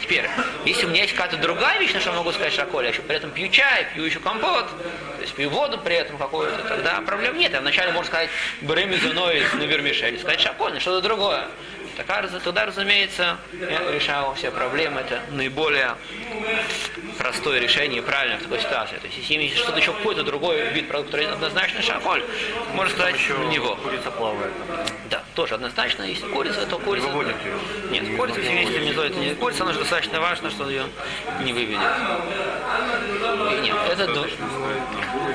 Теперь, 0.00 0.28
если 0.64 0.86
у 0.86 0.88
меня 0.88 1.02
есть 1.02 1.14
какая-то 1.14 1.36
другая 1.36 1.78
вещь, 1.80 1.92
на 1.92 2.00
что 2.00 2.10
я 2.10 2.16
могу 2.16 2.32
сказать 2.32 2.54
шаколь, 2.54 2.84
я 2.84 2.90
еще 2.90 3.02
при 3.02 3.16
этом 3.16 3.30
пью 3.30 3.48
чай, 3.48 3.86
пью 3.94 4.04
еще 4.04 4.20
компот, 4.20 4.68
то 4.68 5.22
есть 5.22 5.34
пью 5.34 5.50
воду 5.50 5.78
при 5.78 5.96
этом 5.96 6.16
какую-то, 6.16 6.56
тогда 6.62 7.00
проблем 7.02 7.36
нет. 7.38 7.52
Я 7.52 7.60
вначале 7.60 7.92
можно 7.92 8.08
сказать 8.08 8.30
бре 8.62 8.86
мезоной 8.86 9.42
на 9.54 9.64
вермишель, 9.64 10.18
сказать 10.18 10.40
шаколь, 10.40 10.80
что-то 10.80 11.02
другое. 11.02 11.46
Тогда, 11.96 12.22
тогда, 12.42 12.66
разумеется, 12.66 13.36
я 13.52 13.90
решал 13.92 14.34
все 14.34 14.50
проблемы. 14.50 15.00
Это 15.00 15.20
наиболее 15.30 15.96
простое 17.18 17.60
решение 17.60 17.98
и 17.98 18.02
правильное 18.02 18.38
в 18.38 18.42
такой 18.42 18.60
ситуации. 18.60 18.96
То 18.96 19.06
есть, 19.06 19.18
если 19.18 19.42
есть 19.44 19.58
что-то 19.58 19.78
еще 19.78 19.92
какой-то 19.92 20.22
другой 20.22 20.70
вид 20.70 20.88
продукта, 20.88 21.32
однозначно 21.32 21.82
шаколь, 21.82 22.24
можно 22.74 22.94
сказать 22.94 23.16
еще 23.16 23.34
на 23.34 23.48
него. 23.48 23.76
Курица 23.76 24.10
плавает. 24.10 24.52
Да, 25.10 25.22
тоже 25.34 25.54
однозначно. 25.54 26.02
Если 26.02 26.26
курица, 26.26 26.66
то 26.66 26.78
курица. 26.78 27.08
Вы 27.08 27.12
выводите 27.12 27.38
ее? 27.44 28.00
Нет, 28.00 28.16
курица 28.16 28.40
в 28.40 28.44
семействе 28.44 28.80
мезой 28.80 29.08
это 29.08 29.18
не 29.18 29.34
курица, 29.34 29.64
она 29.64 29.72
же 29.72 29.80
достаточно 29.80 30.20
важно, 30.20 30.50
что 30.50 30.68
ее 30.68 30.84
не 31.42 31.52
выведет. 31.52 31.80
Нет, 33.62 33.76
это... 33.88 34.26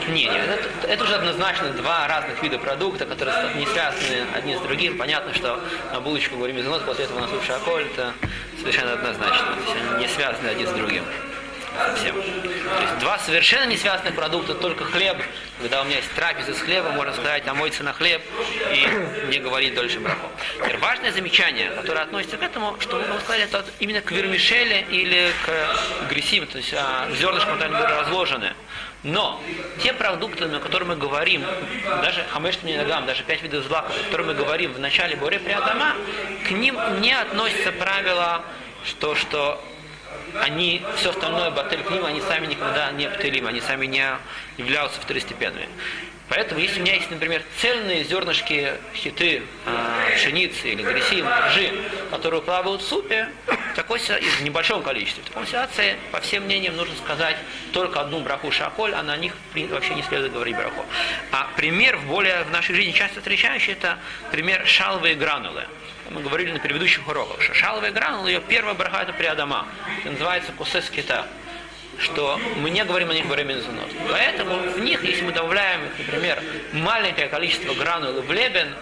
Не, 0.10 0.24
нет, 0.24 0.50
это, 0.82 0.88
это 0.88 1.04
уже 1.04 1.16
однозначно 1.16 1.70
два 1.72 2.08
разных 2.08 2.42
вида 2.42 2.58
продукта, 2.60 3.06
которые 3.06 3.56
не 3.56 3.66
связаны 3.66 4.26
одни 4.34 4.56
с 4.56 4.60
другим. 4.62 4.98
Понятно, 4.98 5.34
что 5.34 5.60
на 5.92 6.00
булочку 6.00 6.38
говорим 6.54 6.74
из 6.74 6.82
после 6.84 7.06
этого 7.06 7.20
на 7.20 7.28
суп 7.28 7.44
шаколь, 7.44 7.84
это 7.84 8.14
совершенно 8.60 8.94
однозначно. 8.94 9.56
То 9.56 9.62
есть 9.62 9.76
они 9.76 10.04
не 10.04 10.08
связаны 10.08 10.48
один 10.48 10.68
с 10.68 10.72
другим 10.72 11.04
совсем. 11.78 12.16
То 12.16 12.82
есть 12.82 12.98
два 13.00 13.20
совершенно 13.20 13.66
не 13.66 13.78
связанных 13.78 14.16
продукта, 14.16 14.56
только 14.56 14.86
хлеб. 14.86 15.18
Когда 15.60 15.82
у 15.82 15.86
меня 15.86 15.98
есть 15.98 16.12
трапеза 16.14 16.54
с 16.54 16.60
хлебом, 16.60 16.94
можно 16.94 17.14
сказать, 17.14 17.48
омоется 17.48 17.84
на 17.84 17.94
хлеб 17.94 18.22
и 18.72 19.30
не 19.30 19.40
говорить 19.40 19.76
дольше 19.76 20.00
браху. 20.00 20.30
Теперь 20.58 20.78
важное 20.78 21.12
замечание, 21.12 21.70
которое 21.72 22.02
относится 22.02 22.38
к 22.38 22.44
этому, 22.44 22.78
что 22.80 22.98
мы 22.98 23.20
сказали, 23.20 23.44
это 23.44 23.66
именно 23.80 24.02
к 24.02 24.12
вермишеле 24.12 24.86
или 24.90 25.32
к 25.46 26.10
гресим, 26.10 26.48
то 26.48 26.58
есть 26.58 26.74
а, 26.74 27.08
зернышкам, 27.20 27.60
которые 27.60 28.00
разложены. 28.00 28.54
Но 29.04 29.42
те 29.82 29.94
продукты, 29.94 30.46
о 30.46 30.60
которых 30.60 30.88
мы 30.88 30.96
говорим, 30.96 31.44
даже 32.02 32.24
хамеш 32.32 32.62
ногам, 32.64 33.06
даже 33.06 33.24
пять 33.24 33.42
видов 33.44 33.66
злаков, 33.66 33.96
о 33.96 34.04
которых 34.06 34.28
мы 34.28 34.34
говорим 34.34 34.74
в 34.74 34.80
начале 34.80 35.16
Боре 35.16 35.40
Приадама, 35.40 35.96
к 36.48 36.52
ним 36.52 36.78
не 37.00 37.14
относятся 37.14 37.72
правила, 37.72 38.44
что, 38.84 39.16
что 39.16 39.64
они, 40.42 40.84
все 40.98 41.10
остальное 41.10 41.52
батель 41.52 41.84
к 41.84 41.92
ним, 41.92 42.06
они 42.06 42.22
сами 42.22 42.48
никогда 42.48 42.92
не 42.92 43.10
птелим, 43.10 43.48
они 43.48 43.62
сами 43.62 43.86
не 43.86 44.06
являются 44.58 45.00
второстепенными. 45.02 45.68
Поэтому, 46.30 46.60
если 46.60 46.80
у 46.80 46.84
меня 46.84 46.96
есть, 46.96 47.10
например, 47.10 47.42
цельные 47.62 48.04
зернышки 48.04 48.74
хиты, 48.94 49.44
э, 49.66 50.16
пшеницы 50.16 50.70
или 50.70 50.84
грязи, 50.84 51.24
ржи, 51.24 51.72
которые 52.12 52.42
плавают 52.42 52.82
в 52.82 52.86
супе, 52.86 53.30
такой, 53.76 54.00
в 54.00 54.42
небольшом 54.44 54.84
количестве, 54.84 55.24
в 55.24 55.28
такой 55.28 55.48
ситуации, 55.48 55.96
по 56.12 56.20
всем 56.20 56.44
мнениям, 56.44 56.76
нужно 56.76 56.96
сказать 56.98 57.38
только 57.72 58.02
одну 58.02 58.20
браху 58.20 58.52
шаколь, 58.52 58.94
а 58.94 59.04
на 59.04 59.16
них 59.16 59.34
вообще 59.70 59.96
не 59.96 60.04
следует 60.04 60.34
говорить 60.34 60.58
браху. 60.58 60.86
А 61.32 61.48
пример 61.56 61.96
в 61.96 62.06
более 62.08 62.44
в 62.44 62.52
нашей 62.52 62.76
жизни 62.76 62.92
часто 62.92 63.20
встречающий, 63.20 63.74
это 63.74 63.98
пример 64.30 64.68
шалвы 64.68 65.12
и 65.12 65.16
гранулы. 65.16 65.66
Мы 66.10 66.22
говорили 66.22 66.52
на 66.52 66.60
предыдущих 66.60 67.08
уроках, 67.08 67.42
что 67.42 67.54
шаловая 67.54 67.92
гранула, 67.92 68.28
ее 68.28 68.42
первая 68.42 68.74
браха 68.74 69.04
это 69.04 69.14
приадама. 69.14 69.68
Это 70.00 70.12
называется 70.12 70.52
кусес 70.52 70.90
кита 70.90 71.28
что 72.00 72.40
мы 72.58 72.70
не 72.70 72.84
говорим 72.84 73.10
о 73.10 73.14
них 73.14 73.26
во 73.26 73.34
время. 73.34 73.58
Поэтому 74.12 74.58
в 74.58 74.80
них, 74.80 75.04
если 75.04 75.24
мы 75.24 75.32
добавляем, 75.32 75.82
например, 75.98 76.44
маленькое 76.74 77.28
количество 77.28 77.74
гранул 77.74 78.22
в 78.22 78.32
лебен, 78.32 78.74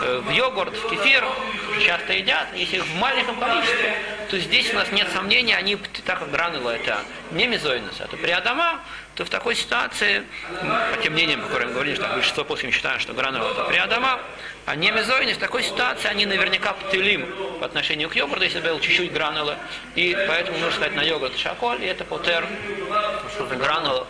в 0.00 0.30
йогурт, 0.30 0.76
в 0.76 0.90
кефир, 0.90 1.24
часто 1.84 2.12
едят, 2.12 2.48
если 2.54 2.76
их 2.76 2.84
в 2.84 2.94
маленьком 2.96 3.38
количестве, 3.38 3.94
то 4.30 4.38
здесь 4.38 4.72
у 4.72 4.76
нас 4.76 4.90
нет 4.92 5.08
сомнений, 5.12 5.54
они, 5.54 5.76
так 6.04 6.18
как 6.18 6.30
гранула 6.30 6.70
это 6.70 6.98
не 7.30 7.46
мезойнус, 7.46 8.00
это 8.00 8.16
приадама, 8.16 8.80
то 9.14 9.24
в 9.24 9.30
такой 9.30 9.54
ситуации, 9.54 10.22
по 10.94 11.02
тем 11.02 11.14
мнениям, 11.14 11.40
по 11.40 11.48
которым 11.48 11.68
мы 11.68 11.74
говорили, 11.74 11.94
что 11.96 12.08
большинство 12.08 12.44
после 12.44 12.70
считают, 12.70 13.02
что 13.02 13.12
гранула 13.14 13.50
это 13.50 13.64
приадама, 13.64 14.20
а 14.66 14.76
не 14.76 14.90
мезойнус, 14.90 15.36
в 15.36 15.40
такой 15.40 15.62
ситуации 15.62 16.08
они 16.08 16.26
наверняка 16.26 16.72
птылим 16.72 17.26
по 17.60 17.66
отношению 17.66 18.08
к 18.08 18.16
йогурту, 18.16 18.44
если 18.44 18.60
был 18.60 18.78
чуть-чуть 18.80 19.12
гранулы, 19.12 19.56
и 19.94 20.16
поэтому 20.28 20.58
нужно 20.58 20.72
сказать 20.72 20.94
на 20.94 21.02
йогурт 21.02 21.36
шаколь, 21.38 21.82
и 21.82 21.86
это 21.86 22.04
потер 22.04 22.46
гранула. 23.58 24.06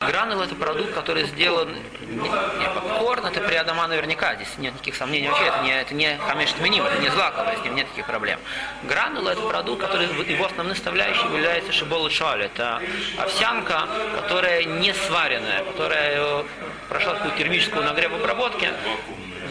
Гранул 0.00 0.40
это 0.40 0.54
продукт, 0.56 0.92
который 0.92 1.24
сделан 1.24 1.72
не, 2.00 2.16
не 2.16 2.68
попкорн, 2.74 3.26
это 3.26 3.40
приадама 3.40 3.86
наверняка, 3.86 4.34
здесь 4.34 4.48
нет 4.58 4.74
никаких 4.74 4.96
сомнений 4.96 5.28
вообще, 5.28 5.46
это 5.46 5.62
не, 5.62 5.80
это 5.80 5.94
не 5.94 6.16
хамеш 6.18 6.52
тменим, 6.52 6.84
это 6.84 6.98
не 6.98 7.08
злаковое, 7.10 7.56
с 7.56 7.62
ним 7.62 7.76
нет 7.76 7.88
таких 7.88 8.06
проблем. 8.06 8.40
Гранул 8.84 9.28
это 9.28 9.40
продукт, 9.42 9.82
который 9.82 10.06
его 10.06 10.46
основной 10.46 10.74
составляющей 10.74 11.24
является 11.26 11.72
шибол 11.72 12.10
шаль, 12.10 12.42
это 12.42 12.82
овсянка, 13.18 13.88
которая 14.20 14.64
не 14.64 14.92
сваренная, 14.92 15.62
которая 15.64 16.16
э, 16.16 16.44
прошла 16.88 17.14
такую 17.14 17.36
термическую 17.36 17.84
нагрев 17.84 18.12
обработки, 18.12 18.68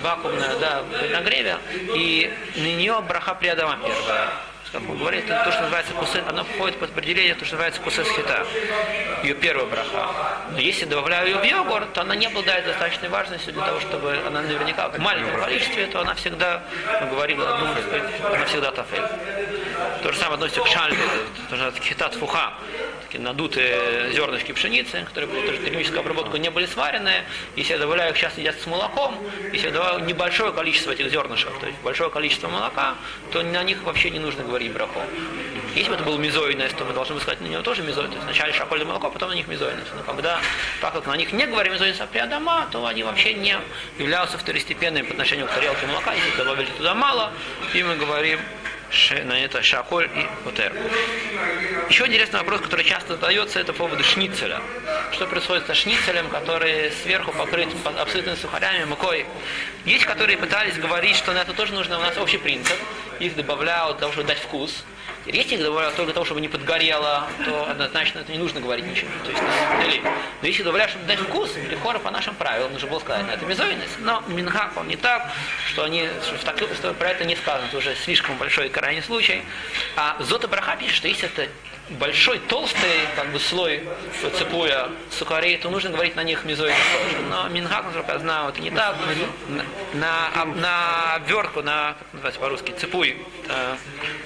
вакуумная, 0.03 0.57
да, 0.59 0.83
нагреве, 1.13 1.57
и 1.95 2.33
на 2.57 2.75
нее 2.75 3.01
браха 3.07 3.33
приадама 3.33 3.77
первая 3.77 4.29
как 4.75 4.83
мы 4.89 4.97
говорили, 4.97 5.21
то, 5.21 5.51
что 5.51 5.61
называется 5.61 5.93
кусес, 5.93 6.21
оно 6.27 6.43
входит 6.43 6.77
под 6.77 6.89
определение, 6.89 7.33
то, 7.33 7.45
что 7.45 7.55
называется 7.55 7.79
кусес 7.81 8.07
хита. 8.09 8.45
Ее 9.23 9.33
первая 9.33 9.65
браха. 9.67 10.09
Но 10.51 10.59
если 10.59 10.83
добавляю 10.83 11.27
ее 11.27 11.37
в 11.37 11.43
йогурт, 11.45 11.93
то 11.93 12.01
она 12.01 12.13
не 12.13 12.25
обладает 12.25 12.65
достаточной 12.65 13.07
важностью 13.07 13.53
для 13.53 13.65
того, 13.65 13.79
чтобы 13.79 14.19
она 14.27 14.41
наверняка 14.41 14.89
в 14.89 14.99
маленьком 14.99 15.39
количестве, 15.39 15.85
то 15.87 16.01
она 16.01 16.13
всегда, 16.15 16.61
мы 17.01 17.07
говорили, 17.07 17.39
одну, 17.41 17.67
она 18.33 18.45
всегда 18.45 18.71
тафель. 18.71 19.01
То 20.03 20.11
же 20.11 20.19
самое 20.19 20.35
относится 20.35 20.61
к 20.61 20.67
шальбе, 20.67 21.03
то 21.49 21.55
же 21.55 21.73
хитат 21.81 22.13
фуха, 22.13 22.53
такие 23.05 23.21
надутые 23.21 24.11
зернышки 24.13 24.51
пшеницы, 24.51 25.03
которые 25.05 25.29
при 25.29 25.47
тоже 25.47 25.59
термической 25.59 25.99
обработку 25.99 26.37
не 26.37 26.49
были 26.49 26.65
сваренные. 26.65 27.23
Если 27.55 27.73
я 27.73 27.79
добавляю 27.79 28.11
их 28.11 28.17
сейчас 28.17 28.37
едят 28.37 28.55
с 28.59 28.65
молоком, 28.65 29.17
если 29.53 29.67
я 29.67 29.73
добавляю 29.73 30.05
небольшое 30.05 30.51
количество 30.51 30.91
этих 30.91 31.09
зернышек, 31.09 31.57
то 31.59 31.67
есть 31.67 31.79
большое 31.81 32.09
количество 32.09 32.47
молока, 32.47 32.95
то 33.31 33.41
на 33.41 33.63
них 33.63 33.83
вообще 33.83 34.09
не 34.09 34.19
нужно 34.19 34.43
говорить 34.43 34.73
браху. 34.73 35.01
Если 35.75 35.89
бы 35.89 35.95
это 35.95 36.05
был 36.05 36.17
мезойность, 36.17 36.75
то 36.77 36.85
мы 36.85 36.93
должны 36.93 37.15
бы 37.15 37.21
сказать 37.21 37.41
на 37.41 37.47
него 37.47 37.61
тоже 37.61 37.83
мезойность. 37.83 38.23
Вначале 38.23 38.53
шакольное 38.53 38.87
молоко, 38.87 39.09
потом 39.09 39.29
на 39.29 39.33
них 39.33 39.47
мезойность. 39.47 39.91
Но 39.95 40.03
когда, 40.03 40.39
так 40.81 40.93
как 40.93 41.05
на 41.05 41.17
них 41.17 41.33
не 41.33 41.45
говорим 41.45 41.73
мезойность, 41.73 41.99
а 41.99 42.07
приадама, 42.07 42.67
то 42.71 42.85
они 42.85 43.03
вообще 43.03 43.33
не 43.33 43.57
являются 43.99 44.37
второстепенными 44.37 45.05
по 45.05 45.11
отношению 45.11 45.47
к 45.47 45.51
тарелке 45.51 45.85
молока. 45.87 46.13
Если 46.13 46.37
добавили 46.37 46.69
туда 46.77 46.95
мало, 46.95 47.33
и 47.73 47.83
мы 47.83 47.97
говорим 47.97 48.39
на 49.25 49.33
это 49.43 49.61
шаколь 49.61 50.09
и 50.15 50.27
потер. 50.43 50.73
Еще 51.89 52.05
интересный 52.07 52.39
вопрос, 52.39 52.61
который 52.61 52.85
часто 52.85 53.13
задается, 53.15 53.59
это 53.59 53.73
по 53.73 53.79
поводу 53.79 54.03
шницеля. 54.03 54.61
Что 55.11 55.27
происходит 55.27 55.67
со 55.67 55.73
шницелем, 55.73 56.29
который 56.29 56.91
сверху 57.03 57.31
покрыт 57.31 57.69
по- 57.83 57.89
абсолютно 58.01 58.35
сухарями, 58.35 58.85
мукой. 58.85 59.25
Есть, 59.85 60.05
которые 60.05 60.37
пытались 60.37 60.77
говорить, 60.77 61.15
что 61.15 61.33
на 61.33 61.39
это 61.39 61.53
тоже 61.53 61.73
нужно, 61.73 61.97
у 61.97 62.01
нас 62.01 62.17
общий 62.17 62.37
принцип. 62.37 62.77
Их 63.19 63.35
добавляют 63.35 63.97
для 63.97 64.01
того, 64.01 64.13
чтобы 64.13 64.27
дать 64.27 64.39
вкус. 64.39 64.83
Их 65.25 65.59
добавляют 65.63 65.95
только 65.95 66.07
для 66.07 66.13
того, 66.13 66.25
чтобы 66.25 66.39
не 66.41 66.47
подгорело, 66.47 67.27
то 67.45 67.69
однозначно 67.69 68.19
это 68.19 68.31
не 68.31 68.37
нужно 68.37 68.59
говорить 68.61 68.85
ничего. 68.85 69.09
То 69.23 69.31
есть, 69.31 69.41
на- 69.41 69.83
или- 69.83 70.01
но 70.41 70.47
если 70.47 70.61
добавляют, 70.63 70.91
чтобы 70.91 71.05
дать 71.07 71.19
вкус, 71.19 71.55
лихора 71.55 71.97
по 71.99 72.11
нашим 72.11 72.35
правилам, 72.35 72.73
нужно 72.73 72.87
было 72.89 72.99
сказать, 72.99 73.25
это 73.33 73.43
мезойность. 73.45 73.99
Но 73.99 74.23
Минхак 74.27 74.77
он 74.77 74.87
не 74.87 74.95
так, 74.95 75.31
что 75.69 75.83
они 75.83 76.07
что, 76.23 76.35
в 76.37 76.43
так- 76.43 76.57
что 76.75 76.93
про 76.93 77.09
это 77.09 77.25
не 77.25 77.35
сказано, 77.35 77.65
это 77.67 77.77
уже 77.77 77.95
слишком 77.95 78.37
большой 78.37 78.69
крайний 78.69 79.01
случай. 79.01 79.43
А 79.95 80.15
Зота 80.19 80.47
Браха 80.47 80.75
пишет, 80.75 80.95
что 80.95 81.07
если 81.07 81.25
это 81.27 81.47
большой, 81.89 82.39
толстый 82.39 83.07
как 83.15 83.31
бы 83.31 83.39
слой 83.39 83.83
цепуя 84.37 84.89
сухарей, 85.11 85.57
то 85.57 85.69
нужно 85.69 85.91
говорить 85.91 86.15
на 86.15 86.23
них 86.23 86.45
тоже. 86.45 86.73
Но 87.29 87.47
Минхак, 87.49 87.85
насколько 87.85 88.11
я 88.11 88.19
знаю, 88.19 88.49
это 88.49 88.61
не 88.61 88.71
так. 88.71 88.95
На, 89.47 89.63
на, 89.93 90.45
на 90.45 91.15
обвертку, 91.15 91.61
на, 91.61 91.95
как 91.99 92.13
называется 92.13 92.39
по-русски, 92.39 92.73
цепуй, 92.77 93.17
э, 93.47 93.75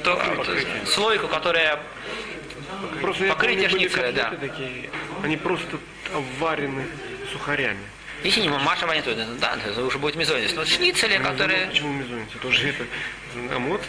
то, 0.04 0.22
э, 0.48 0.86
слойку, 0.86 1.28
которая 1.28 1.80
Просто 3.02 3.26
Покрытие 3.26 3.69
шницеля, 3.69 4.12
да. 4.12 4.32
такие, 4.39 4.89
они 5.24 5.38
просто 5.38 5.78
обварены 6.13 6.86
сухарями. 7.32 7.80
Если 8.24 8.41
не 8.41 8.50
Маша 8.50 8.86
ванит, 8.86 9.06
да, 9.39 9.58
это 9.65 9.84
уже 9.84 9.98
будет 9.98 10.15
мезойность. 10.15 10.56
Но 10.56 10.65
шницели, 10.65 11.17
Ну, 11.17 11.24
которые, 11.24 11.67
Почему 11.67 11.93
мезонец? 11.93 12.28
Это 12.36 12.48
уже 12.48 12.69
это 12.69 12.86
амот? 13.54 13.82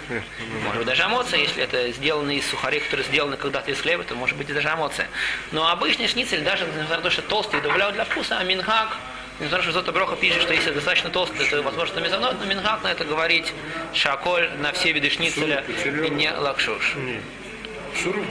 может 0.64 0.78
быть, 0.78 0.86
даже 0.86 1.02
эмоция, 1.04 1.40
если 1.40 1.62
это 1.62 1.90
сделано 1.92 2.30
из 2.30 2.48
сухарей, 2.48 2.80
которые 2.80 3.06
сделаны 3.06 3.36
когда-то 3.36 3.70
из 3.70 3.80
хлеба, 3.80 4.04
то 4.04 4.14
может 4.14 4.36
быть 4.36 4.50
и 4.50 4.52
даже 4.52 4.68
эмоция. 4.68 5.08
Но 5.52 5.68
обычный 5.68 6.08
шницель, 6.08 6.42
даже 6.42 6.64
несмотря 6.66 6.96
на 6.96 7.02
то, 7.02 7.10
что 7.10 7.22
толстый, 7.22 7.60
добавляют 7.60 7.94
для 7.94 8.04
вкуса, 8.04 8.38
а 8.38 8.44
минхак, 8.44 8.96
несмотря 9.40 9.50
на 9.50 9.56
то, 9.56 9.62
что 9.62 9.72
Зота 9.72 9.92
Броха 9.92 10.16
пишет, 10.16 10.42
что 10.42 10.52
если 10.52 10.70
достаточно 10.70 11.10
толстый, 11.10 11.48
то 11.48 11.62
возможно 11.62 12.00
мезонот, 12.00 12.38
но 12.38 12.46
минхак 12.46 12.82
на 12.82 12.88
это 12.88 13.04
говорить 13.04 13.52
шаколь 13.94 14.50
на 14.58 14.72
все 14.72 14.92
виды 14.92 15.10
шницеля 15.10 15.64
и 16.04 16.10
не 16.10 16.30
лакшуш. 16.30 16.96
Шуруп, 17.94 18.24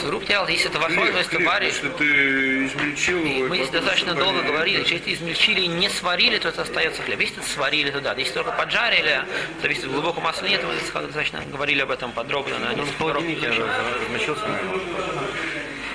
Сруб 0.00 0.24
делал, 0.24 0.46
если 0.48 0.70
это 0.70 0.78
возможность, 0.78 1.30
то 1.30 1.38
варишь. 1.40 1.74
Если 1.74 1.88
ты 1.90 2.66
измельчил 2.66 3.24
его... 3.24 3.48
мы 3.48 3.56
здесь 3.56 3.70
достаточно 3.70 4.14
долго 4.14 4.42
говорили, 4.42 4.80
если 4.80 5.14
измельчили 5.14 5.60
и 5.62 5.66
не 5.66 5.88
сварили, 5.88 6.38
то 6.38 6.48
это 6.48 6.62
остается 6.62 7.02
хлеб. 7.02 7.20
Если 7.20 7.38
это 7.38 7.48
сварили, 7.48 7.90
то 7.90 8.00
да. 8.00 8.14
Если 8.14 8.34
только 8.34 8.52
поджарили, 8.52 9.24
зависит 9.62 9.84
от 9.84 9.92
глубокого 9.92 10.22
масла 10.22 10.46
нет, 10.46 10.62
мы 10.64 10.74
достаточно 10.74 11.42
говорили 11.50 11.82
об 11.82 11.90
этом 11.90 12.12
подробно 12.12 12.58
на 12.58 12.74
размочился. 12.74 14.44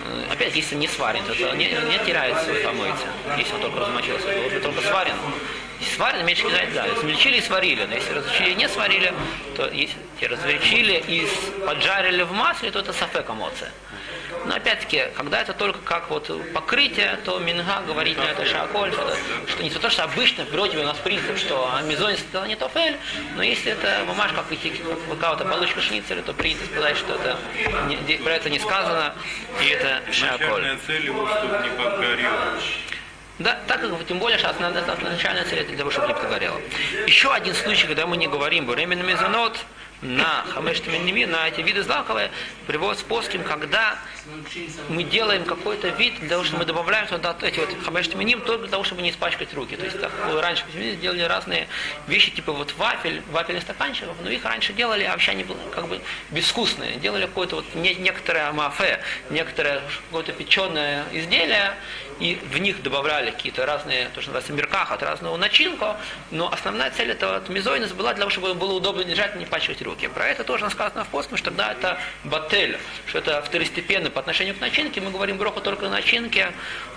Э, 0.05 0.31
Опять, 0.31 0.55
если 0.55 0.75
не 0.75 0.87
сварен, 0.87 1.23
то 1.25 1.33
это 1.33 1.55
не, 1.55 1.65
не 1.65 2.05
теряет 2.05 2.37
свой 2.43 2.59
помойте, 2.61 3.07
если 3.37 3.53
он 3.53 3.61
только 3.61 3.79
размочился. 3.79 4.27
Быть 4.27 4.61
только 4.61 4.81
сварен. 4.81 5.15
Если 5.83 5.95
сварен, 5.95 6.25
меньше 6.25 6.43
кидать, 6.43 6.73
да. 6.73 6.87
Измельчили 6.87 7.37
и 7.37 7.41
сварили. 7.41 7.83
Но 7.85 7.93
если 7.95 8.13
размельчили 8.13 8.49
и 8.51 8.55
не 8.55 8.69
сварили, 8.69 9.13
то 9.55 9.67
если 9.69 9.97
размельчили 10.25 11.03
и 11.07 11.27
поджарили 11.65 12.23
в 12.23 12.31
масле, 12.31 12.71
то 12.71 12.79
это 12.79 12.93
сафек 12.93 13.29
эмоция. 13.29 13.71
Но 14.45 14.55
опять-таки, 14.55 15.05
когда 15.15 15.41
это 15.41 15.53
только 15.53 15.79
как 15.79 16.09
вот 16.09 16.29
покрытие, 16.53 17.17
то 17.23 17.39
Минга 17.39 17.81
говорит 17.87 18.17
на 18.17 18.23
это 18.23 18.45
шаколь, 18.45 18.91
что, 18.91 19.15
что 19.47 19.63
не 19.63 19.69
то, 19.69 19.89
что 19.89 20.03
обычно 20.03 20.43
в 20.45 20.49
природе 20.49 20.77
у 20.79 20.83
нас 20.83 20.97
принцип, 20.97 21.37
что 21.37 21.69
мезонис 21.85 22.19
это 22.31 22.45
не 22.47 22.55
тофель, 22.57 22.97
но 23.35 23.43
если 23.43 23.71
это 23.71 24.03
бумажка, 24.05 24.37
как, 24.37 24.51
и- 24.51 24.69
как 24.69 25.09
какая-то 25.19 25.45
получка 25.45 25.79
шницеля, 25.81 26.21
то 26.23 26.33
принято 26.33 26.65
сказать, 26.65 26.97
что 26.97 27.13
это 27.15 27.37
не- 27.87 28.17
про 28.17 28.33
это 28.33 28.49
не 28.49 28.59
сказано, 28.59 29.15
и 29.61 29.67
это 29.67 30.01
шаколь. 30.11 30.39
Начальная 30.61 30.77
цель 30.87 31.05
его, 31.05 31.25
чтобы 31.27 31.57
не 31.63 31.69
подгорело. 31.69 32.59
Да, 33.39 33.59
так 33.67 33.81
как 33.81 34.05
тем 34.05 34.19
более, 34.19 34.37
что 34.37 34.49
основная, 34.49 34.83
начальная 35.01 35.43
цель 35.45 35.59
это 35.59 35.69
для 35.69 35.77
того, 35.79 35.89
чтобы 35.89 36.07
не 36.07 36.13
подгорело. 36.13 36.59
Еще 37.07 37.33
один 37.33 37.55
случай, 37.55 37.87
когда 37.87 38.05
мы 38.05 38.15
не 38.17 38.27
говорим 38.27 38.67
временно 38.67 39.01
мезонот 39.01 39.57
на 40.03 40.43
хамештаминими, 40.53 41.25
на 41.25 41.47
эти 41.47 41.61
виды 41.61 41.81
злаковые, 41.81 42.29
приводит 42.67 42.99
с 42.99 43.03
плоским, 43.03 43.43
когда 43.43 43.97
мы 44.89 45.03
делаем 45.03 45.45
какой-то 45.45 45.87
вид, 45.89 46.19
для 46.19 46.29
того, 46.29 46.43
чтобы 46.43 46.59
мы 46.59 46.65
добавляем 46.65 47.07
туда 47.07 47.35
эти 47.41 47.59
вот 47.59 47.69
хамештаминим, 47.83 48.41
только 48.41 48.63
для 48.63 48.71
того, 48.71 48.83
чтобы 48.83 49.01
не 49.01 49.09
испачкать 49.11 49.53
руки. 49.53 49.75
То 49.77 49.85
есть 49.85 49.99
так, 49.99 50.11
раньше 50.41 50.65
делали 51.01 51.21
разные 51.21 51.67
вещи, 52.07 52.31
типа 52.31 52.51
вот 52.51 52.73
вафель, 52.77 53.23
вафельных 53.31 53.63
стаканчиков, 53.63 54.15
но 54.21 54.29
их 54.29 54.43
раньше 54.45 54.73
делали, 54.73 55.05
а 55.05 55.11
вообще 55.11 55.31
они 55.31 55.43
были 55.43 55.59
как 55.73 55.87
бы 55.87 56.01
безвкусные. 56.31 56.97
Делали 56.97 57.25
какое-то 57.25 57.57
вот 57.57 57.65
не, 57.73 57.95
некоторое 57.95 58.51
мафе, 58.51 58.99
некоторое 59.29 59.81
какое-то 60.09 60.33
печеное 60.33 61.05
изделие, 61.13 61.75
и 62.19 62.35
в 62.35 62.57
них 62.57 62.81
добавляли 62.83 63.31
какие-то 63.31 63.65
разные, 63.65 64.05
то, 64.09 64.21
что 64.21 64.31
называется, 64.31 64.53
меркахат, 64.53 65.03
разную 65.03 65.35
начинку, 65.37 65.95
но 66.31 66.51
основная 66.51 66.91
цель 66.91 67.11
этого 67.11 67.43
мизойнес 67.49 67.91
была 67.91 68.13
для 68.13 68.21
того, 68.21 68.31
чтобы 68.31 68.53
было 68.53 68.73
удобно 68.73 69.03
держать 69.03 69.35
и 69.35 69.39
не 69.39 69.45
пачкать 69.45 69.81
руки. 69.81 70.07
Про 70.07 70.27
это 70.27 70.43
тоже 70.43 70.69
сказано 70.69 71.03
в 71.03 71.07
постном, 71.07 71.37
что 71.37 71.49
тогда 71.49 71.71
это 71.71 71.99
батель, 72.23 72.77
что 73.07 73.19
это 73.19 73.41
второстепенно 73.41 74.09
по 74.09 74.19
отношению 74.19 74.55
к 74.55 74.61
начинке, 74.61 75.01
мы 75.01 75.11
говорим 75.11 75.37
броху 75.37 75.61
только 75.61 75.83
на 75.83 75.91
начинке, 75.91 76.53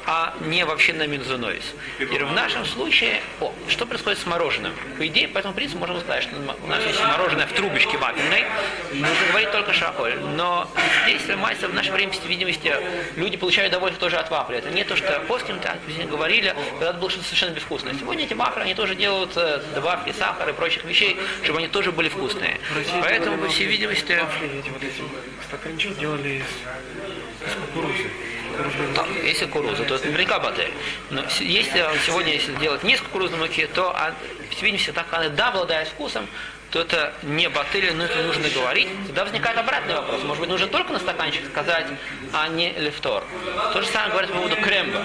а 0.07 0.35
не 0.40 0.64
вообще 0.64 0.92
на 0.92 1.07
минзунойс. 1.07 1.64
И 1.98 2.05
в 2.05 2.33
нашем 2.33 2.64
случае, 2.64 3.20
о, 3.40 3.52
что 3.68 3.87
происходит 3.87 4.20
с 4.20 4.26
мороженым? 4.26 4.72
По 4.98 5.07
идее, 5.07 5.29
по 5.29 5.38
этому 5.38 5.55
принципу 5.55 5.81
можно 5.81 6.00
сказать, 6.00 6.22
что 6.22 6.37
у 6.37 6.66
нас 6.66 6.85
есть 6.87 7.02
мороженое 7.02 7.46
в 7.46 7.52
трубочке 7.52 7.98
вафельной, 7.98 8.44
нужно 8.92 9.26
говорить 9.29 9.50
только 9.50 9.72
шаколь. 9.72 10.14
Но 10.37 10.70
здесь, 11.05 11.22
в 11.22 11.74
наше 11.74 11.92
время, 11.92 12.12
всей 12.12 12.29
видимости, 12.29 12.72
люди 13.16 13.37
получают 13.37 13.72
удовольствие 13.72 14.00
тоже 14.00 14.16
от 14.16 14.31
вафли. 14.31 14.59
Это 14.59 14.70
не 14.70 14.85
то, 14.85 14.96
что 14.96 15.06
постим, 15.29 15.59
так 15.61 15.79
говорили, 16.09 16.55
когда 16.73 16.90
это 16.90 16.99
было 16.99 17.11
что-то 17.11 17.25
совершенно 17.27 17.51
безвкусное. 17.51 17.95
Сегодня 17.95 18.25
эти 18.25 18.35
вафли, 18.35 18.61
они 18.62 18.75
тоже 18.75 18.95
делают 18.95 19.37
э, 19.37 19.62
добавки 19.75 20.12
сахара 20.12 20.51
и 20.51 20.55
прочих 20.55 20.85
вещей, 20.85 21.16
чтобы 21.42 21.59
они 21.59 21.69
тоже 21.69 21.92
были 21.92 22.09
вкусные. 22.09 22.59
Поэтому, 23.03 23.38
по 23.38 23.49
всей 23.49 23.66
видимости, 23.66 24.12
Вафли 24.12 24.59
эти 24.59 24.69
вот 24.71 24.83
эти 24.83 25.03
стаканчик 25.49 25.99
делали 25.99 26.42
из, 26.42 27.53
кукурузы. 27.66 28.11
Муки. 28.57 29.27
если 29.27 29.45
кукуруза, 29.47 29.85
то 29.85 29.97
это 29.97 30.07
наверняка 30.07 30.38
батель. 30.38 30.71
Но 31.11 31.29
с- 31.29 31.40
если 31.40 31.85
сегодня, 32.07 32.33
если 32.33 32.55
делать 32.57 32.83
не 32.85 32.95
из 32.95 33.01
кукурузной 33.01 33.38
муки, 33.38 33.66
то, 33.66 33.90
а, 33.95 34.14
в 34.51 34.62
видимости, 34.62 34.92
так 34.92 35.07
она 35.12 35.29
да, 35.29 35.49
обладает 35.49 35.88
вкусом, 35.88 36.27
то 36.76 36.82
это 36.82 37.14
не 37.22 37.48
батель, 37.48 37.94
но 37.94 38.04
это 38.04 38.22
нужно 38.22 38.50
говорить. 38.50 38.88
Тогда 39.06 39.24
возникает 39.24 39.56
обратный 39.56 39.94
вопрос. 39.94 40.22
Может 40.24 40.40
быть, 40.40 40.50
нужно 40.50 40.66
только 40.66 40.92
на 40.92 40.98
стаканчик 40.98 41.46
сказать, 41.46 41.86
а 42.34 42.48
не 42.48 42.72
лефтор. 42.72 43.24
То 43.72 43.80
же 43.80 43.86
самое 43.86 44.10
говорят 44.10 44.30
по 44.30 44.36
поводу 44.36 44.56
кремба. 44.56 45.02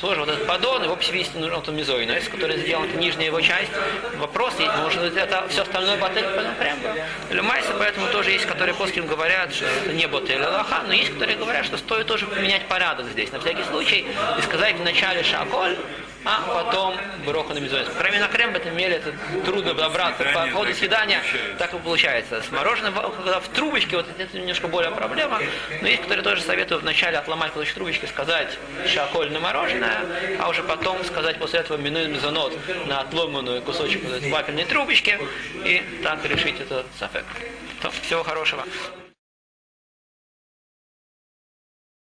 Тоже 0.00 0.18
вот 0.18 0.28
этот 0.30 0.46
поддон, 0.46 0.82
его, 0.82 0.96
по 0.96 1.02
нужен 1.38 1.56
вот 1.56 1.68
мизойнес, 1.68 2.26
который 2.28 2.56
сделан, 2.56 2.88
это 2.88 2.96
нижняя 2.96 3.26
его 3.26 3.40
часть. 3.40 3.70
Вопрос, 4.16 4.54
есть, 4.58 4.74
может 4.78 5.00
быть, 5.00 5.14
это 5.14 5.46
все 5.48 5.62
остальное 5.62 5.96
батель, 5.98 6.24
кремба. 6.58 6.96
Или 7.30 7.40
майса, 7.40 7.72
поэтому 7.78 8.08
тоже 8.08 8.30
есть, 8.30 8.46
которые 8.46 8.74
после 8.74 9.02
говорят, 9.02 9.54
что 9.54 9.66
это 9.66 9.92
не 9.92 10.08
батель 10.08 10.42
лоха, 10.42 10.82
но 10.86 10.92
есть, 10.92 11.12
которые 11.12 11.36
говорят, 11.36 11.66
что 11.66 11.76
стоит 11.76 12.06
тоже 12.06 12.26
поменять 12.26 12.66
порядок 12.66 13.06
здесь, 13.12 13.30
на 13.30 13.38
всякий 13.40 13.62
случай, 13.64 14.06
и 14.38 14.42
сказать 14.42 14.76
вначале 14.76 15.22
шаколь, 15.22 15.76
а 16.24 16.64
потом 16.64 16.96
броха 17.24 17.54
на 17.54 17.60
крайней 17.60 18.16
мере, 18.16 18.20
на 18.20 18.28
крем 18.28 18.52
в 18.52 18.56
этом 18.56 18.76
меле 18.76 18.96
это 18.96 19.12
трудно 19.44 19.74
добраться. 19.74 20.24
По 20.34 20.48
ходу 20.50 20.74
съедания 20.74 21.22
так 21.58 21.72
и 21.74 21.78
получается. 21.78 22.42
С 22.42 22.50
мороженым, 22.50 22.94
когда 22.94 23.40
в 23.40 23.48
трубочке, 23.48 23.96
вот 23.96 24.06
это 24.18 24.38
немножко 24.38 24.68
более 24.68 24.90
проблема, 24.90 25.40
но 25.80 25.88
есть, 25.88 26.02
которые 26.02 26.22
тоже 26.22 26.42
советуют 26.42 26.82
вначале 26.82 27.18
отломать 27.18 27.52
кусочек 27.52 27.74
трубочки, 27.74 28.06
сказать 28.06 28.58
шаколь 28.86 29.30
на 29.30 29.40
мороженое, 29.40 30.00
а 30.38 30.48
уже 30.48 30.62
потом 30.62 31.04
сказать 31.04 31.38
после 31.38 31.60
этого 31.60 31.76
минуй 31.76 32.06
мезонот 32.08 32.52
на 32.86 33.00
отломанную 33.00 33.62
кусочек 33.62 34.02
вот 34.04 34.22
вафельной 34.22 34.64
трубочки 34.64 35.18
и 35.64 35.82
так 36.02 36.24
решить 36.24 36.60
этот 36.60 36.86
сафек. 36.98 37.24
То, 37.80 37.90
Всего 38.02 38.22
хорошего. 38.22 38.64